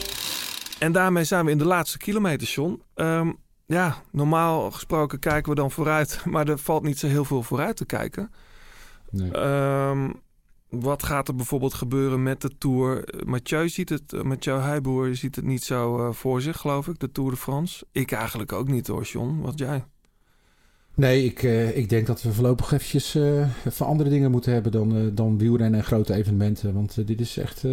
[0.80, 2.82] En daarmee zijn we in de laatste kilometer, John.
[2.96, 3.32] Ehm,
[3.66, 7.76] ja, normaal gesproken kijken we dan vooruit, maar er valt niet zo heel veel vooruit
[7.76, 8.32] te kijken.
[9.10, 9.32] Nee.
[9.32, 10.10] Ehm,
[10.80, 13.04] wat gaat er bijvoorbeeld gebeuren met de Tour?
[13.26, 17.00] Mathieu ziet het, eh, Mathieu Heijboer ziet het niet zo eh, voor zich, geloof ik,
[17.00, 17.86] de Tour de France.
[17.92, 19.40] Ik eigenlijk ook niet hoor, John.
[19.42, 19.84] Wat jij?
[20.96, 24.72] Nee, ik, eh, ik denk dat we voorlopig eventjes eh van andere dingen moeten hebben
[24.72, 26.74] dan, eh, dan wielrennen en grote evenementen.
[26.74, 27.64] Want dit is echt,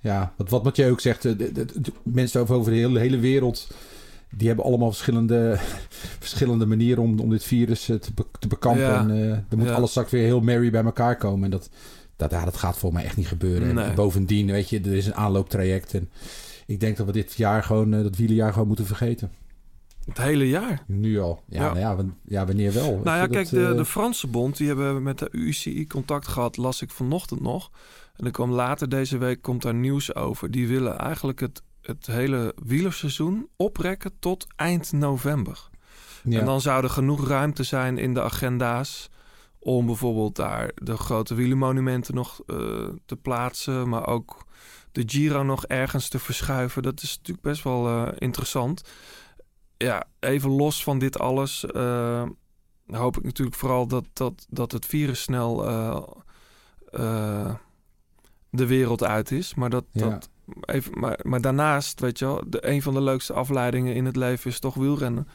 [0.00, 3.18] ja, wat, wat Mathieu ook zegt, de, de- de- mensen over, over de hele, hele
[3.18, 3.68] wereld,
[4.36, 5.56] die hebben allemaal verschillende,
[6.26, 7.98] verschillende manieren om, om dit virus te,
[8.38, 8.82] te bekampen.
[8.82, 9.00] Ja.
[9.00, 9.74] En eh er moet Ja.
[9.74, 11.44] alles straks weer heel merry bij elkaar komen.
[11.44, 11.70] En dat,
[12.18, 13.74] dat, ja, dat gaat voor mij echt niet gebeuren.
[13.74, 13.84] Nee.
[13.84, 15.94] En bovendien, weet je, er is een aanlooptraject.
[15.94, 16.10] En
[16.66, 19.32] ik denk dat we dit jaar gewoon, eh, dat wielerjaar gewoon moeten vergeten.
[20.04, 20.82] Het hele jaar.
[20.86, 21.42] Nu al.
[21.48, 21.72] Ja, Ja.
[21.72, 23.00] Nou ja, ja wanneer wel?
[23.04, 26.28] Nou ja, kijk, dat, de, eh, de Franse bond, die hebben met de UCI contact
[26.28, 27.70] gehad, las ik vanochtend nog.
[28.16, 30.50] En er kwam later deze week komt daar nieuws over.
[30.50, 35.68] Die willen eigenlijk het, het hele wielerseizoen oprekken tot eind november.
[36.24, 36.38] Ja.
[36.38, 39.10] En dan zou er genoeg ruimte zijn in de agenda's
[39.68, 42.56] om bijvoorbeeld daar de grote wielermonumenten nog eh,
[43.06, 44.46] te plaatsen, maar ook
[44.92, 46.82] de Giro nog ergens te verschuiven.
[46.82, 48.82] Dat is natuurlijk best wel eh, interessant.
[49.76, 52.22] Ja, even los van dit alles eh,
[52.86, 55.56] hoop ik natuurlijk vooral dat, dat, dat het virus snel
[58.50, 59.54] de wereld uit is.
[59.54, 60.08] Maar dat, Ja.
[60.08, 64.04] dat even, maar, maar daarnaast, weet je wel, de, een van de leukste afleidingen in
[64.04, 65.28] het leven is toch wielrennen.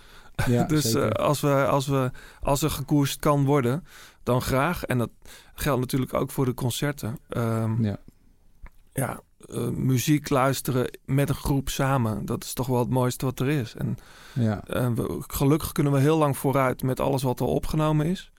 [0.45, 2.11] Ja, dus als, we, als, we,
[2.41, 3.83] als er gekoerst kan worden,
[4.23, 4.83] dan graag.
[4.83, 5.09] En dat
[5.53, 7.17] geldt natuurlijk ook voor de concerten.
[7.29, 7.97] Ehm, Ja.
[8.93, 9.19] ja,
[9.49, 13.49] eh, muziek luisteren met een groep samen, dat is toch wel het mooiste wat er
[13.49, 13.75] is.
[13.75, 13.97] En
[14.33, 14.63] Ja.
[14.65, 18.31] eh, we, gelukkig kunnen we heel lang vooruit met alles wat al opgenomen is.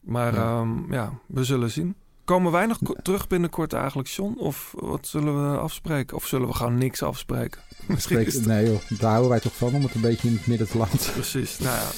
[0.00, 0.60] Maar Ja.
[0.60, 1.94] ja, ja we zullen zien.
[2.24, 4.34] Komen wij nog terug binnenkort eigenlijk, John?
[4.38, 6.16] Of wat zullen we afspreken?
[6.16, 7.60] Of zullen we gewoon niks afspreken?
[7.88, 10.46] Misschien spreek- Nee joh, daar houden wij toch van om het een beetje in het
[10.46, 11.12] midden te laten.
[11.12, 11.58] Precies.
[11.58, 11.88] Nou ja.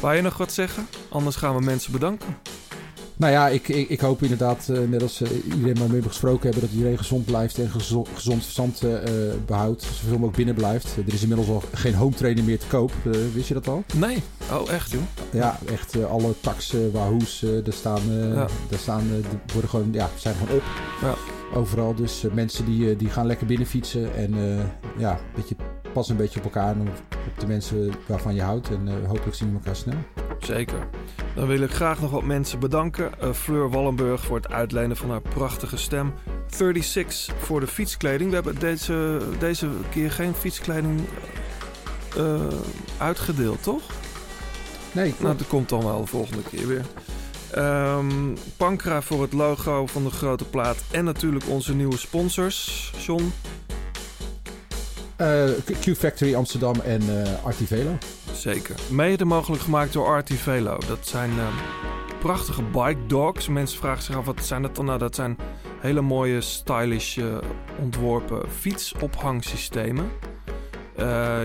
[0.00, 0.86] Wou je nog wat zeggen?
[1.08, 2.36] Anders gaan we mensen bedanken.
[3.16, 6.60] Nou ja, ik, ik, ik hoop inderdaad, net als eh, iedereen waarmee we gesproken hebben,
[6.60, 9.82] dat iedereen gezond blijft en gezo- gezond verstand eh, eh, behoudt.
[9.82, 10.96] Zoveel mogelijk binnen blijft.
[11.06, 12.92] er is inmiddels al geen home trainer meer te koop.
[13.04, 13.84] Eh, wist je dat al?
[13.94, 14.22] Nee.
[14.52, 15.00] Oh, echt joh?
[15.32, 18.02] Ja, echt alle taxen, wahoes, daar staan,
[18.34, 18.46] Ja.
[18.68, 19.02] daar staan
[19.52, 20.62] worden gewoon, ja, zijn gewoon op.
[21.02, 21.14] Ja.
[21.54, 21.94] Overal.
[21.94, 24.14] Dus eh, mensen die, eh, die gaan lekker binnen fietsen.
[24.14, 24.64] En eh,
[24.98, 25.56] ja, een beetje,
[25.92, 28.70] pas een beetje op elkaar en op, de mensen waarvan je houdt.
[28.70, 29.94] En hopelijk zien we elkaar snel.
[30.38, 30.88] Zeker.
[31.34, 33.10] Dan wil ik graag nog wat mensen bedanken.
[33.34, 36.12] Fleur Wallenburg voor het uitlenen van haar prachtige stem.
[36.46, 38.28] 36 voor de fietskleding.
[38.28, 41.00] We hebben deze, deze keer geen fietskleding
[42.98, 43.82] uitgedeeld, toch?
[44.92, 46.84] Nee, Nou, dat komt dan wel de volgende keer weer.
[47.54, 50.76] Ehm, Pankra voor het logo van de grote plaat.
[50.90, 52.92] En natuurlijk onze nieuwe sponsors.
[53.06, 53.32] John,
[55.16, 55.44] Eh,
[55.80, 57.98] Q- Factory Amsterdam en eh Artivelo.
[58.32, 58.74] Zeker.
[58.90, 60.78] Mede mogelijk gemaakt door Artivelo.
[60.88, 61.46] Dat zijn eh,
[62.20, 63.48] prachtige bike dogs.
[63.48, 64.84] Mensen vragen zich af, wat zijn dat dan?
[64.84, 65.36] Nou, dat zijn
[65.80, 67.24] hele mooie, stylish eh,
[67.80, 70.10] ontworpen fietsophangsystemen.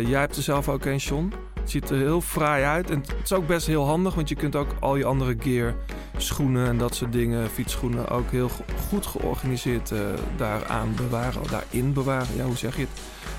[0.08, 1.34] Jij hebt er zelf ook een, John.
[1.66, 2.90] Het ziet er heel fraai uit.
[2.90, 5.76] En het is ook best heel handig, want je kunt ook al je andere gear,
[6.18, 10.00] schoenen en dat soort dingen, fietsschoenen, ook heel go- goed georganiseerd eh,
[10.38, 11.42] daaraan bewaren.
[11.50, 12.90] Daarin bewaren, ja, hoe zeg je het?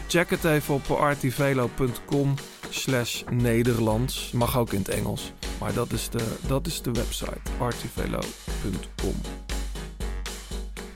[0.07, 2.35] Check het even op artivelo.com
[2.69, 4.31] slash Nederlands.
[4.33, 5.33] Mag ook in het Engels.
[5.61, 7.41] Maar dat is de, dat is de website.
[7.59, 9.15] artivelo.com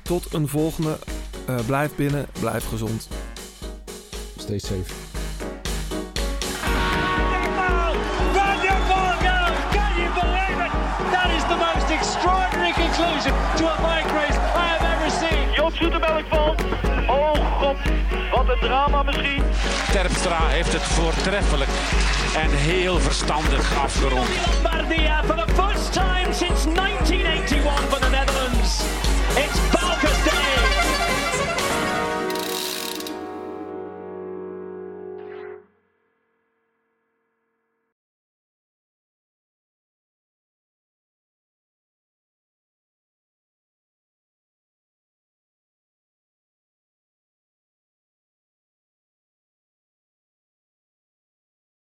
[0.03, 0.99] Tot een volgende.
[1.47, 3.09] Eh, blijf binnen, blijf gezond.
[4.37, 5.09] Stay safe.
[11.11, 15.52] That is the most extraordinary conclusion to a bike race I have ever seen.
[15.52, 16.62] Joop Zoetemelk valt.
[17.08, 17.76] Oh god,
[18.32, 19.42] wat een drama misschien.
[19.92, 21.70] Terpstra heeft het voortreffelijk
[22.36, 24.28] en heel verstandig afgerond.
[24.46, 28.82] Lombardia for the first time since 1981 for the Netherlands.
[29.36, 30.59] It's Balkers